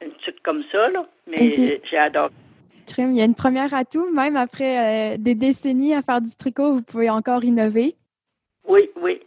Une 0.03 0.13
tuque 0.17 0.43
comme 0.43 0.63
ça, 0.71 0.91
là. 0.91 1.07
Mais 1.27 1.53
j'ai 1.55 1.97
adoré. 1.97 2.31
Il 2.99 3.17
y 3.17 3.23
a 3.23 3.25
une 3.25 3.35
première 3.35 3.73
atout, 3.73 4.11
même 4.11 4.37
après 4.37 5.15
euh, 5.15 5.17
des 5.17 5.35
décennies 5.35 5.95
à 5.95 6.03
faire 6.03 6.21
du 6.21 6.37
tricot, 6.37 6.75
vous 6.75 6.83
pouvez 6.83 7.09
encore 7.09 7.45
innover. 7.45 7.95
Oui, 8.67 8.91
oui. 8.97 9.23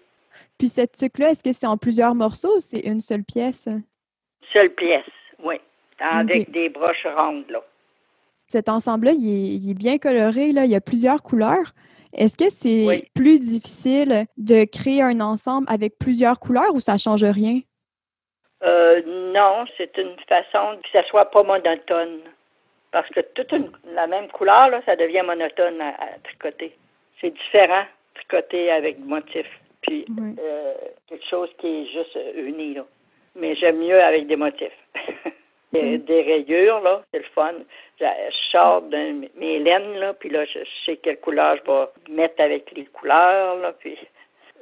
Puis 0.60 0.69
cette 0.69 0.91
tuque-là, 0.91 1.32
est-ce 1.32 1.43
que 1.43 1.54
c'est 1.54 1.65
en 1.65 1.78
plusieurs 1.78 2.13
morceaux 2.13 2.58
ou 2.58 2.60
c'est 2.60 2.82
une 2.82 3.02
seule 3.02 3.23
pièce? 3.23 3.67
Seule 4.52 4.69
pièce, 4.69 5.10
oui. 5.43 5.60
Avec 6.00 6.52
des 6.52 6.70
broches 6.70 7.08
rondes, 7.16 7.50
là. 7.50 7.62
Cet 8.48 8.70
ensemble-là, 8.70 9.14
il, 9.14 9.70
est, 9.70 9.74
bien 9.74 9.98
coloré, 9.98 10.52
là. 10.52 10.66
il 10.66 10.72
y 10.72 10.76
a 10.76 10.82
plusieurs 10.82 11.24
couleurs. 11.24 11.74
Est-ce 12.14 12.38
que 12.38 12.50
c'est 12.52 13.10
plus 13.16 13.40
difficile 13.40 14.26
de 14.38 14.66
créer 14.66 15.02
un 15.02 15.20
ensemble 15.22 15.66
avec 15.70 15.98
plusieurs 15.98 16.40
couleurs 16.40 16.74
ou 16.74 16.80
ça 16.80 16.94
ne 16.94 16.98
change 17.00 17.24
rien? 17.24 17.62
Euh, 18.64 19.02
non, 19.34 19.66
c'est 19.78 19.98
une 19.98 20.16
façon 20.30 20.78
que 20.84 20.90
ça 20.92 21.04
soit 21.08 21.32
pas 21.32 21.44
monotone. 21.44 22.20
Parce 22.92 23.10
que 23.10 23.22
toute 23.34 23.52
la 23.96 24.06
même 24.06 24.28
couleur, 24.28 24.70
là, 24.70 24.82
ça 24.86 24.96
devient 24.96 25.24
monotone 25.26 25.82
à, 25.82 25.96
tricoter. 26.24 26.78
C'est 27.20 27.32
différent, 27.32 27.86
tricoter 28.14 28.72
avec 28.72 29.00
motifs. 29.00 29.50
Puis 29.82 30.06
euh, 30.40 30.74
quelque 31.08 31.26
chose 31.28 31.50
qui 31.58 31.68
est 31.68 31.86
juste 31.88 32.18
uni, 32.36 32.76
là. 32.76 32.86
Mais 33.36 33.56
j'aime 33.56 33.80
mieux 33.80 34.00
avec 34.00 34.28
des 34.28 34.36
motifs. 34.36 34.78
des, 35.74 36.22
rayures, 36.22 36.82
là, 36.82 37.04
c'est 37.12 37.20
le 37.20 37.26
fun. 37.36 37.54
Je, 38.00 38.06
sors 38.52 38.82
de 38.84 39.28
mes 39.38 39.60
laines, 39.60 39.96
là, 39.96 40.14
puis 40.14 40.30
là, 40.30 40.46
je, 40.46 40.60
sais 40.86 40.98
quelle 40.98 41.20
couleur 41.20 41.58
je 41.58 41.72
vais 41.72 42.16
mettre 42.16 42.42
avec 42.42 42.72
les 42.76 42.86
couleurs, 42.86 43.58
là, 43.58 43.74
puis 43.74 43.98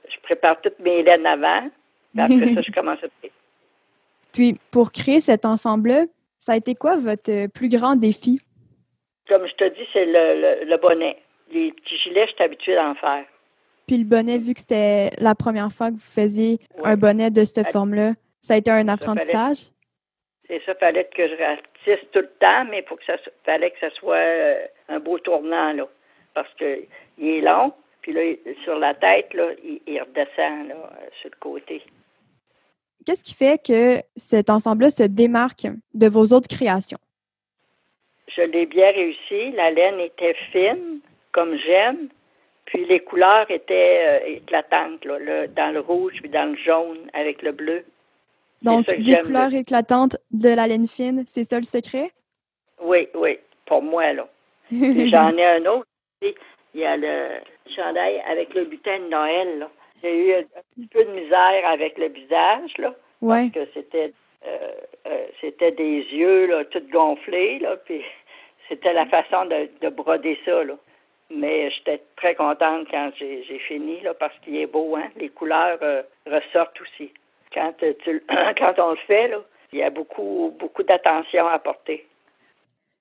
je 0.10 0.20
prépare 0.24 0.60
toutes 0.62 0.80
mes 0.80 1.04
laines 1.04 1.26
avant, 1.26 1.70
puis 2.14 2.22
après 2.22 2.54
ça, 2.54 2.62
je 2.62 2.72
commence 2.72 3.04
à. 3.04 3.08
Puis, 4.34 4.56
pour 4.72 4.94
créer 4.94 5.20
cet 5.20 5.44
ensemble-là, 5.44 6.06
ça 6.40 6.54
a 6.54 6.56
été 6.56 6.74
quoi 6.74 6.96
votre 6.96 7.48
plus 7.48 7.68
grand 7.68 7.98
défi? 7.98 8.40
Comme 9.28 9.46
je 9.46 9.54
te 9.56 9.68
dis, 9.76 9.86
c'est 9.92 10.06
le, 10.06 10.78
bonnet. 10.78 11.18
Les 11.52 11.74
petits 11.74 11.98
gilets, 11.98 12.28
je 12.28 12.36
suis 12.36 12.44
habituée 12.44 12.76
d'en 12.76 12.96
faire. 12.96 13.26
Puis 13.88 13.98
le 13.98 14.06
bonnet, 14.06 14.38
vu 14.38 14.54
que 14.54 14.62
c'était 14.62 15.10
la 15.18 15.36
première 15.36 15.70
fois 15.72 15.90
que 15.90 15.96
vous 15.96 16.00
faisiez 16.00 16.60
un 16.82 16.96
bonnet 16.96 17.30
de 17.30 17.44
cette 17.44 17.68
forme-là, 17.74 18.14
ça 18.40 18.54
a 18.54 18.58
été 18.58 18.72
un 18.72 18.88
apprentissage? 18.88 19.68
C'est 20.52 20.62
ça, 20.66 20.76
fallait 20.76 21.06
que 21.06 21.30
je 21.30 21.36
ratisse 21.36 22.06
tout 22.12 22.20
le 22.20 22.32
temps, 22.42 22.66
mais 22.70 22.84
il 22.86 23.06
ça 23.08 23.16
fallait 23.46 23.72
que 23.72 23.80
ce 23.80 23.90
soit 23.96 24.16
euh, 24.16 24.66
un 24.90 25.00
beau 25.00 25.18
tournant, 25.18 25.72
là. 25.72 25.88
Parce 26.34 26.54
qu'il 26.56 26.86
est 27.26 27.40
long, 27.40 27.72
puis 28.02 28.12
là, 28.12 28.22
sur 28.66 28.78
la 28.78 28.94
tête, 28.94 29.34
là, 29.34 29.52
il, 29.64 30.02
redescend 30.02 30.68
là, 30.68 30.92
sur 31.22 31.30
le 31.30 31.38
côté. 31.40 31.82
Qu'est-ce 33.06 33.24
qui 33.24 33.34
fait 33.34 33.66
que 33.66 34.04
cet 34.18 34.50
ensemble-là 34.50 34.90
se 34.90 35.04
démarque 35.04 35.68
de 35.94 36.10
vos 36.10 36.26
autres 36.36 36.50
créations? 36.50 37.00
Je 38.36 38.42
l'ai 38.42 38.66
bien 38.66 38.92
réussi. 38.92 39.52
La 39.52 39.72
laine 39.72 40.02
était 40.02 40.36
fine, 40.52 41.00
comme 41.32 41.56
j'aime. 41.60 42.10
Puis 42.66 42.86
les 42.88 43.00
couleurs 43.00 43.50
étaient 43.50 44.06
euh, 44.06 44.36
éclatantes, 44.36 45.06
là, 45.06 45.48
dans 45.48 45.72
le 45.74 45.80
rouge 45.80 46.16
puis 46.22 46.30
dans 46.30 46.52
le 46.52 46.58
jaune 46.58 47.10
avec 47.14 47.42
le 47.42 47.54
bleu. 47.54 47.86
Donc, 48.62 48.86
des 48.86 49.18
couleurs 49.18 49.54
éclatantes 49.54 50.18
de 50.32 50.50
la 50.50 50.68
laine 50.68 50.88
fine, 50.88 51.24
c'est 51.26 51.44
ça 51.44 51.58
le 51.58 51.64
secret? 51.64 52.12
Oui, 52.82 53.08
oui, 53.16 53.40
pour 53.66 53.82
moi, 53.82 54.14
là. 54.14 54.28
J'en 54.72 55.38
ai 55.38 55.46
un 55.46 55.66
autre. 55.66 55.88
Il 56.22 56.80
y 56.80 56.86
a 56.86 56.96
le 56.96 57.42
chandail 57.76 58.22
avec 58.30 58.54
le 58.54 58.66
butin 58.66 59.00
de 59.00 59.10
Noël, 59.10 59.60
là. 59.60 59.70
J'ai 60.04 60.28
eu 60.28 60.34
un 60.34 60.44
petit 60.76 60.88
peu 60.88 61.04
de 61.04 61.12
misère 61.12 61.68
avec 61.68 61.98
le 61.98 62.08
visage, 62.08 62.72
là. 62.78 62.94
Oui. 63.22 63.50
Parce 63.52 63.66
que 63.68 63.72
c'était 63.74 64.14
euh, 64.46 64.72
euh, 65.08 65.26
c'était 65.40 65.72
des 65.72 66.04
yeux, 66.12 66.48
là, 66.48 66.66
tout 66.66 66.82
gonflés, 66.92 67.60
là, 67.60 67.78
puis 67.86 68.04
c'était 68.68 68.94
la 68.94 69.06
façon 69.06 69.46
de, 69.46 69.70
de, 69.82 69.90
broder 69.90 70.40
ça, 70.46 70.64
là. 70.64 70.74
Mais 71.30 71.70
j'étais 71.72 72.02
très 72.18 72.36
contente 72.36 72.88
quand 72.90 73.12
j'ai 73.18 73.60
fini, 73.68 74.02
là, 74.02 74.14
parce 74.14 74.38
qu'il 74.40 74.58
est 74.58 74.66
beau, 74.66 74.96
hein. 74.96 75.10
Les 75.18 75.30
couleurs 75.30 75.78
euh, 75.82 76.02
ressortent 76.26 76.82
aussi. 76.82 77.12
Quand, 77.54 77.74
tu, 77.80 78.24
quand 78.58 78.74
on 78.78 78.92
le 78.92 78.98
fait, 79.08 79.32
il 79.74 79.80
y 79.80 79.84
a 79.84 79.90
beaucoup, 79.90 80.54
beaucoup 80.60 80.84
d'attention 80.84 81.48
à 81.48 81.60
porter. 81.60 82.08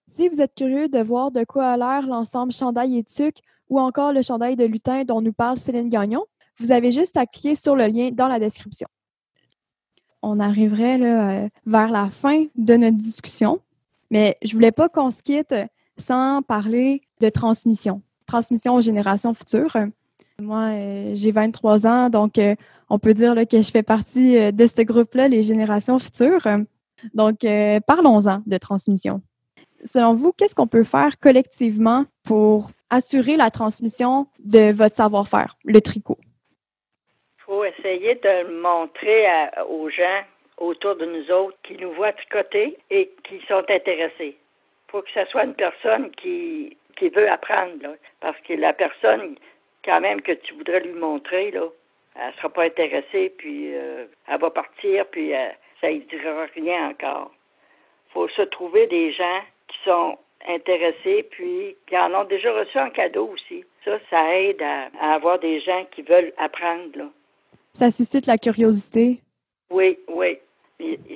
Si 0.06 0.28
vous 0.28 0.40
êtes 0.40 0.54
curieux 0.54 0.88
de 0.88 0.98
voir 1.00 1.30
de 1.30 1.44
quoi 1.44 1.70
a 1.70 1.76
l'air 1.76 2.06
l'ensemble 2.06 2.52
chandail 2.52 2.98
et 2.98 3.04
tuc 3.04 3.36
ou 3.68 3.78
encore 3.78 4.12
le 4.12 4.22
chandail 4.22 4.56
de 4.56 4.64
lutin 4.64 5.04
dont 5.04 5.20
nous 5.20 5.32
parle 5.32 5.58
Céline 5.58 5.88
Gagnon, 5.88 6.26
vous 6.58 6.72
avez 6.72 6.90
juste 6.90 7.16
à 7.16 7.26
cliquer 7.26 7.54
sur 7.54 7.76
le 7.76 7.86
lien 7.86 8.10
dans 8.10 8.28
la 8.28 8.38
description. 8.38 8.88
On 10.22 10.40
arriverait 10.40 11.00
euh, 11.00 11.48
vers 11.64 11.88
la 11.88 12.10
fin 12.10 12.46
de 12.56 12.74
notre 12.74 12.96
discussion, 12.96 13.60
mais 14.10 14.36
je 14.42 14.52
voulais 14.52 14.72
pas 14.72 14.88
qu'on 14.88 15.10
se 15.10 15.22
quitte 15.22 15.54
sans 15.96 16.42
parler 16.42 17.02
de 17.20 17.28
transmission, 17.28 18.02
transmission 18.26 18.74
aux 18.74 18.80
générations 18.80 19.32
futures. 19.32 19.76
Moi, 20.40 20.70
euh, 20.72 21.12
j'ai 21.14 21.32
23 21.32 21.86
ans, 21.86 22.08
donc 22.10 22.38
euh, 22.38 22.54
on 22.88 22.98
peut 22.98 23.14
dire 23.14 23.34
que 23.50 23.62
je 23.62 23.70
fais 23.70 23.82
partie 23.82 24.52
de 24.52 24.66
ce 24.66 24.82
groupe-là, 24.82 25.28
les 25.28 25.42
générations 25.42 25.98
futures. 25.98 26.46
Donc, 27.14 27.46
parlons-en 27.86 28.42
de 28.46 28.56
transmission. 28.58 29.22
Selon 29.84 30.14
vous, 30.14 30.32
qu'est-ce 30.32 30.54
qu'on 30.54 30.66
peut 30.66 30.84
faire 30.84 31.18
collectivement 31.18 32.04
pour 32.24 32.70
assurer 32.90 33.36
la 33.36 33.50
transmission 33.50 34.26
de 34.44 34.72
votre 34.72 34.96
savoir-faire, 34.96 35.56
le 35.64 35.80
tricot? 35.80 36.18
faut 37.50 37.64
essayer 37.64 38.14
de 38.14 38.60
montrer 38.60 39.26
aux 39.68 39.90
gens 39.90 40.22
autour 40.56 40.94
de 40.94 41.04
nous 41.04 41.28
autres 41.32 41.58
qui 41.64 41.76
nous 41.78 41.90
voient 41.92 42.12
tricoter 42.12 42.78
et 42.90 43.10
qui 43.24 43.40
sont 43.48 43.64
intéressés. 43.68 44.36
Il 44.36 44.90
faut 44.92 45.02
que 45.02 45.10
ce 45.12 45.24
soit 45.26 45.44
une 45.44 45.54
personne 45.54 46.12
qui 46.12 46.76
veut 47.00 47.28
apprendre, 47.28 47.96
parce 48.20 48.38
que 48.46 48.52
la 48.52 48.72
personne, 48.72 49.34
quand 49.84 50.00
même, 50.00 50.20
que 50.20 50.32
tu 50.32 50.54
voudrais 50.54 50.80
lui 50.80 50.92
montrer, 50.92 51.50
là, 51.50 51.66
elle 52.16 52.28
ne 52.28 52.32
sera 52.32 52.48
pas 52.48 52.64
intéressée, 52.64 53.32
puis 53.36 53.74
euh, 53.74 54.06
elle 54.28 54.40
va 54.40 54.50
partir, 54.50 55.06
puis 55.06 55.34
euh, 55.34 55.48
ça 55.80 55.90
ne 55.90 55.98
dira 55.98 56.46
rien 56.54 56.90
encore. 56.90 57.30
Il 58.08 58.12
faut 58.12 58.28
se 58.28 58.42
trouver 58.42 58.86
des 58.88 59.12
gens 59.12 59.40
qui 59.68 59.76
sont 59.84 60.18
intéressés, 60.48 61.22
puis 61.30 61.76
qui 61.86 61.96
en 61.96 62.12
ont 62.14 62.24
déjà 62.24 62.52
reçu 62.52 62.78
un 62.78 62.90
cadeau 62.90 63.30
aussi. 63.32 63.64
Ça, 63.84 63.98
ça 64.10 64.36
aide 64.36 64.60
à, 64.62 64.90
à 65.00 65.14
avoir 65.14 65.38
des 65.38 65.60
gens 65.60 65.86
qui 65.92 66.02
veulent 66.02 66.32
apprendre. 66.36 66.90
Là. 66.96 67.08
Ça 67.72 67.90
suscite 67.90 68.26
la 68.26 68.38
curiosité. 68.38 69.20
Oui, 69.70 69.98
oui. 70.08 70.38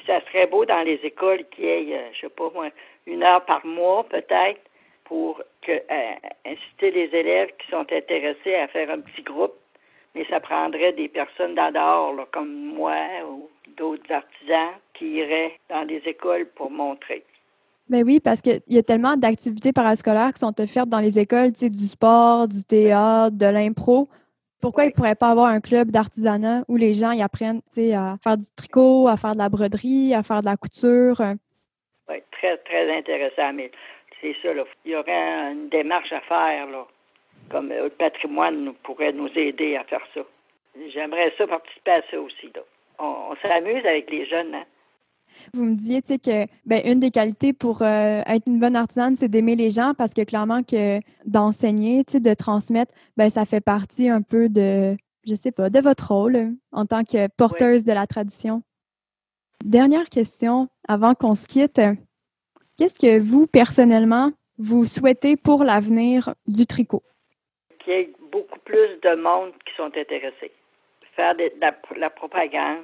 ça 0.06 0.20
serait 0.26 0.46
beau 0.46 0.64
dans 0.64 0.82
les 0.82 1.00
écoles 1.02 1.44
qu'il 1.50 1.64
y 1.64 1.68
ait, 1.68 1.98
euh, 1.98 2.10
je 2.12 2.20
sais 2.20 2.28
pas 2.28 2.50
moi, 2.54 2.68
une 3.06 3.22
heure 3.22 3.44
par 3.44 3.64
mois 3.66 4.04
peut-être 4.04 4.60
pour 5.04 5.42
que, 5.62 5.72
euh, 5.72 6.14
inciter 6.46 6.90
les 6.90 7.18
élèves 7.18 7.50
qui 7.58 7.70
sont 7.70 7.86
intéressés 7.92 8.54
à 8.54 8.68
faire 8.68 8.90
un 8.90 9.00
petit 9.00 9.22
groupe. 9.22 9.54
Mais 10.14 10.24
ça 10.30 10.40
prendrait 10.40 10.92
des 10.92 11.08
personnes 11.08 11.54
d'adore, 11.54 12.26
comme 12.32 12.52
moi 12.52 12.94
ou 13.28 13.48
d'autres 13.76 14.12
artisans 14.12 14.74
qui 14.94 15.06
iraient 15.16 15.58
dans 15.68 15.82
les 15.82 16.02
écoles 16.06 16.46
pour 16.54 16.70
montrer. 16.70 17.24
Ben 17.88 18.02
oui, 18.04 18.20
parce 18.20 18.40
qu'il 18.40 18.62
y 18.68 18.78
a 18.78 18.82
tellement 18.82 19.16
d'activités 19.16 19.72
parascolaires 19.72 20.32
qui 20.32 20.40
sont 20.40 20.58
offertes 20.58 20.88
dans 20.88 21.00
les 21.00 21.18
écoles, 21.18 21.52
tu 21.52 21.60
sais, 21.60 21.70
du 21.70 21.84
sport, 21.84 22.48
du 22.48 22.64
théâtre, 22.64 23.36
de 23.36 23.46
l'impro. 23.46 24.08
Pourquoi 24.60 24.84
il 24.84 24.88
ne 24.88 24.92
pourrait 24.92 25.14
pas 25.14 25.28
avoir 25.28 25.48
un 25.48 25.60
club 25.60 25.90
d'artisanat 25.90 26.64
où 26.68 26.76
les 26.76 26.94
gens 26.94 27.10
y 27.10 27.20
apprennent 27.20 27.60
à 27.92 28.16
faire 28.22 28.38
du 28.38 28.46
tricot, 28.56 29.08
à 29.08 29.18
faire 29.18 29.34
de 29.34 29.38
la 29.38 29.50
broderie, 29.50 30.14
à 30.14 30.22
faire 30.22 30.40
de 30.40 30.46
la 30.46 30.56
couture? 30.56 31.20
Oui, 32.08 32.16
très, 32.32 32.56
très 32.58 32.96
intéressant. 32.96 33.52
Mais 33.52 33.70
c'est 34.24 34.36
ça, 34.42 34.54
il 34.84 34.92
y 34.92 34.96
aurait 34.96 35.52
une 35.52 35.68
démarche 35.68 36.12
à 36.12 36.20
faire, 36.22 36.66
là. 36.66 36.86
Comme 37.50 37.70
euh, 37.70 37.84
le 37.84 37.90
patrimoine 37.90 38.72
pourrait 38.82 39.12
nous 39.12 39.28
aider 39.36 39.76
à 39.76 39.84
faire 39.84 40.00
ça. 40.14 40.20
j'aimerais 40.92 41.32
ça 41.36 41.46
participer 41.46 41.90
à 41.90 42.02
ça 42.10 42.20
aussi. 42.20 42.46
Là. 42.54 42.62
On, 42.98 43.34
s'amuse 43.46 43.84
avec 43.84 44.10
les 44.10 44.26
jeunes. 44.26 44.54
Hein? 44.54 44.64
Vous 45.52 45.64
me 45.64 45.74
disiez 45.74 46.00
que 46.00 46.46
ben, 46.64 46.80
une 46.86 47.00
des 47.00 47.10
qualités 47.10 47.52
pour 47.52 47.82
euh, 47.82 48.22
être 48.26 48.44
une 48.46 48.60
bonne 48.60 48.76
artisane, 48.76 49.14
c'est 49.16 49.28
d'aimer 49.28 49.56
les 49.56 49.70
gens 49.70 49.92
parce 49.92 50.14
que 50.14 50.22
clairement 50.22 50.62
que 50.62 51.00
d'enseigner, 51.26 52.04
de 52.04 52.34
transmettre, 52.34 52.94
ben, 53.18 53.28
ça 53.28 53.44
fait 53.44 53.60
partie 53.60 54.08
un 54.08 54.22
peu 54.22 54.48
de, 54.48 54.96
je 55.26 55.34
sais 55.34 55.52
pas, 55.52 55.68
de 55.68 55.80
votre 55.80 56.12
rôle 56.12 56.54
en 56.72 56.86
tant 56.86 57.04
que 57.04 57.28
porteuse 57.36 57.84
de 57.84 57.92
la 57.92 58.06
tradition. 58.06 58.62
Dernière 59.64 60.08
question 60.08 60.68
avant 60.88 61.14
qu'on 61.14 61.34
se 61.34 61.46
quitte. 61.46 61.80
Qu'est-ce 62.76 62.98
que 62.98 63.20
vous, 63.20 63.46
personnellement, 63.46 64.32
vous 64.58 64.84
souhaitez 64.84 65.36
pour 65.36 65.62
l'avenir 65.62 66.34
du 66.48 66.66
tricot? 66.66 67.02
Qu'il 67.78 67.92
y 67.92 67.96
ait 67.96 68.12
beaucoup 68.32 68.58
plus 68.60 68.98
de 69.02 69.14
monde 69.14 69.52
qui 69.64 69.74
sont 69.76 69.92
intéressés. 69.96 70.50
Faire 71.14 71.36
de 71.36 71.52
la, 71.60 72.10
propagande, 72.10 72.82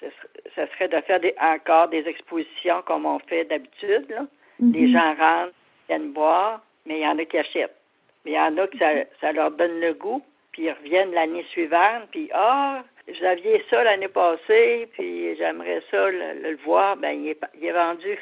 ce 0.00 0.66
serait 0.66 0.88
de 0.88 1.00
faire 1.00 1.20
encore 1.40 1.88
des 1.88 2.06
expositions 2.06 2.82
comme 2.86 3.04
on 3.04 3.18
fait 3.18 3.44
d'habitude. 3.46 4.14
Les 4.60 4.86
mhm. 4.86 4.92
gens 4.92 5.14
rentrent, 5.14 5.54
viennent 5.88 6.12
boire, 6.12 6.62
mais 6.86 7.00
il 7.00 7.02
y 7.02 7.06
en 7.08 7.18
a 7.18 7.24
qui 7.24 7.38
achètent. 7.38 7.76
Mais 8.24 8.32
il 8.32 8.34
y 8.34 8.38
en 8.38 8.56
a 8.58 8.68
qui 8.68 8.78
ça, 9.20 9.32
leur 9.32 9.50
donne 9.50 9.80
le 9.80 9.94
goût, 9.94 10.22
puis 10.52 10.64
ils 10.64 10.70
reviennent 10.70 11.12
l'année 11.12 11.44
suivante, 11.50 12.04
puis 12.12 12.30
ah, 12.32 12.84
j'avais 13.20 13.64
ça 13.68 13.82
l'année 13.82 14.06
passée, 14.06 14.88
puis 14.92 15.34
j'aimerais 15.36 15.82
ça 15.90 16.08
le, 16.08 16.56
voir, 16.64 16.96
ben 16.96 17.10
il 17.10 17.30
est, 17.30 17.40
il 17.60 17.66
est 17.66 17.72
vendu. 17.72 18.16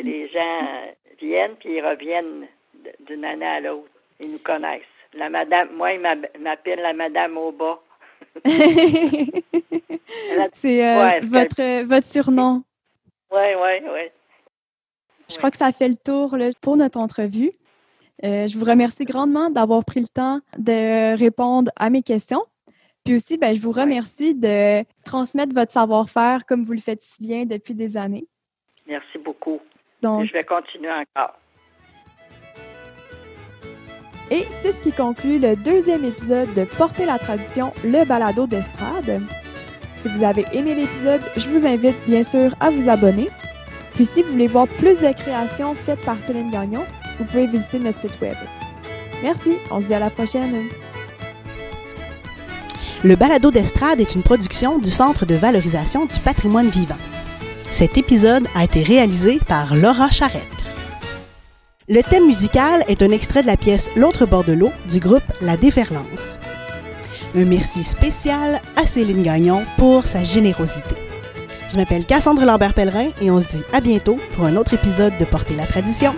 Les 0.00 0.28
gens 0.28 0.94
viennent, 1.20 1.56
puis 1.56 1.76
ils 1.76 1.86
reviennent 1.86 2.46
d'une 3.06 3.24
année 3.24 3.46
à 3.46 3.60
l'autre. 3.60 3.88
Ils 4.20 4.32
nous 4.32 4.38
connaissent. 4.38 4.82
La 5.14 5.28
madame, 5.28 5.68
moi, 5.74 5.92
ils 5.92 6.00
m'appellent 6.00 6.80
la 6.80 6.92
madame 6.92 7.36
au 7.36 7.52
bas. 7.52 7.80
C'est 10.52 10.86
euh, 10.86 11.20
votre, 11.24 11.84
votre 11.84 12.06
surnom. 12.06 12.62
Oui, 13.30 13.54
oui, 13.60 13.88
oui. 13.92 14.10
Je 15.30 15.36
crois 15.36 15.50
que 15.50 15.56
ça 15.56 15.72
fait 15.72 15.88
le 15.88 15.96
tour 15.96 16.36
pour 16.60 16.76
notre 16.76 16.98
entrevue. 16.98 17.52
Euh, 18.24 18.46
je 18.46 18.56
vous 18.56 18.64
remercie 18.64 19.04
grandement 19.04 19.50
d'avoir 19.50 19.84
pris 19.84 20.00
le 20.00 20.06
temps 20.06 20.40
de 20.56 21.16
répondre 21.16 21.70
à 21.76 21.90
mes 21.90 22.02
questions. 22.02 22.44
Puis 23.04 23.16
aussi, 23.16 23.36
ben, 23.36 23.54
je 23.54 23.60
vous 23.60 23.72
remercie 23.72 24.34
de 24.34 24.84
transmettre 25.04 25.54
votre 25.54 25.72
savoir-faire 25.72 26.46
comme 26.46 26.62
vous 26.62 26.72
le 26.72 26.80
faites 26.80 27.02
si 27.02 27.20
bien 27.20 27.44
depuis 27.46 27.74
des 27.74 27.96
années. 27.96 28.26
Merci 28.86 29.18
beaucoup. 29.18 29.60
Donc, 30.02 30.26
je 30.26 30.32
vais 30.32 30.44
continuer 30.44 30.90
encore. 30.90 31.34
Et 34.30 34.46
c'est 34.50 34.72
ce 34.72 34.80
qui 34.80 34.92
conclut 34.92 35.38
le 35.38 35.56
deuxième 35.56 36.04
épisode 36.04 36.52
de 36.54 36.64
Porter 36.64 37.04
la 37.06 37.18
tradition, 37.18 37.72
le 37.84 38.04
balado 38.06 38.46
d'estrade. 38.46 39.20
Si 39.94 40.08
vous 40.08 40.24
avez 40.24 40.44
aimé 40.52 40.74
l'épisode, 40.74 41.20
je 41.36 41.48
vous 41.48 41.66
invite 41.66 41.96
bien 42.06 42.22
sûr 42.22 42.54
à 42.58 42.70
vous 42.70 42.88
abonner. 42.88 43.28
Puis 43.94 44.06
si 44.06 44.22
vous 44.22 44.32
voulez 44.32 44.46
voir 44.46 44.66
plus 44.66 44.98
de 44.98 45.12
créations 45.12 45.74
faites 45.74 46.04
par 46.04 46.18
Céline 46.18 46.50
Gagnon, 46.50 46.84
vous 47.18 47.24
pouvez 47.24 47.46
visiter 47.46 47.78
notre 47.78 47.98
site 47.98 48.20
web. 48.20 48.36
Merci, 49.22 49.58
on 49.70 49.80
se 49.80 49.86
dit 49.86 49.94
à 49.94 50.00
la 50.00 50.10
prochaine. 50.10 50.68
Le 53.04 53.16
balado 53.16 53.50
d'estrade 53.50 54.00
est 54.00 54.14
une 54.14 54.22
production 54.22 54.78
du 54.78 54.90
Centre 54.90 55.26
de 55.26 55.34
valorisation 55.34 56.06
du 56.06 56.18
patrimoine 56.20 56.68
vivant. 56.68 56.96
Cet 57.72 57.96
épisode 57.96 58.46
a 58.54 58.64
été 58.64 58.82
réalisé 58.82 59.40
par 59.48 59.74
Laura 59.74 60.10
Charrette. 60.10 60.42
Le 61.88 62.02
thème 62.02 62.26
musical 62.26 62.84
est 62.86 63.00
un 63.00 63.10
extrait 63.10 63.40
de 63.40 63.46
la 63.46 63.56
pièce 63.56 63.88
L'autre 63.96 64.26
bord 64.26 64.44
de 64.44 64.52
l'eau 64.52 64.70
du 64.90 65.00
groupe 65.00 65.24
La 65.40 65.56
Déferlance. 65.56 66.38
Un 67.34 67.46
merci 67.46 67.82
spécial 67.82 68.60
à 68.76 68.84
Céline 68.84 69.22
Gagnon 69.22 69.64
pour 69.78 70.06
sa 70.06 70.22
générosité. 70.22 70.94
Je 71.70 71.78
m'appelle 71.78 72.04
Cassandre 72.04 72.44
Lambert-Pellerin 72.44 73.08
et 73.22 73.30
on 73.30 73.40
se 73.40 73.46
dit 73.46 73.64
à 73.72 73.80
bientôt 73.80 74.18
pour 74.36 74.44
un 74.44 74.56
autre 74.56 74.74
épisode 74.74 75.16
de 75.16 75.24
Porter 75.24 75.56
la 75.56 75.66
tradition. 75.66 76.14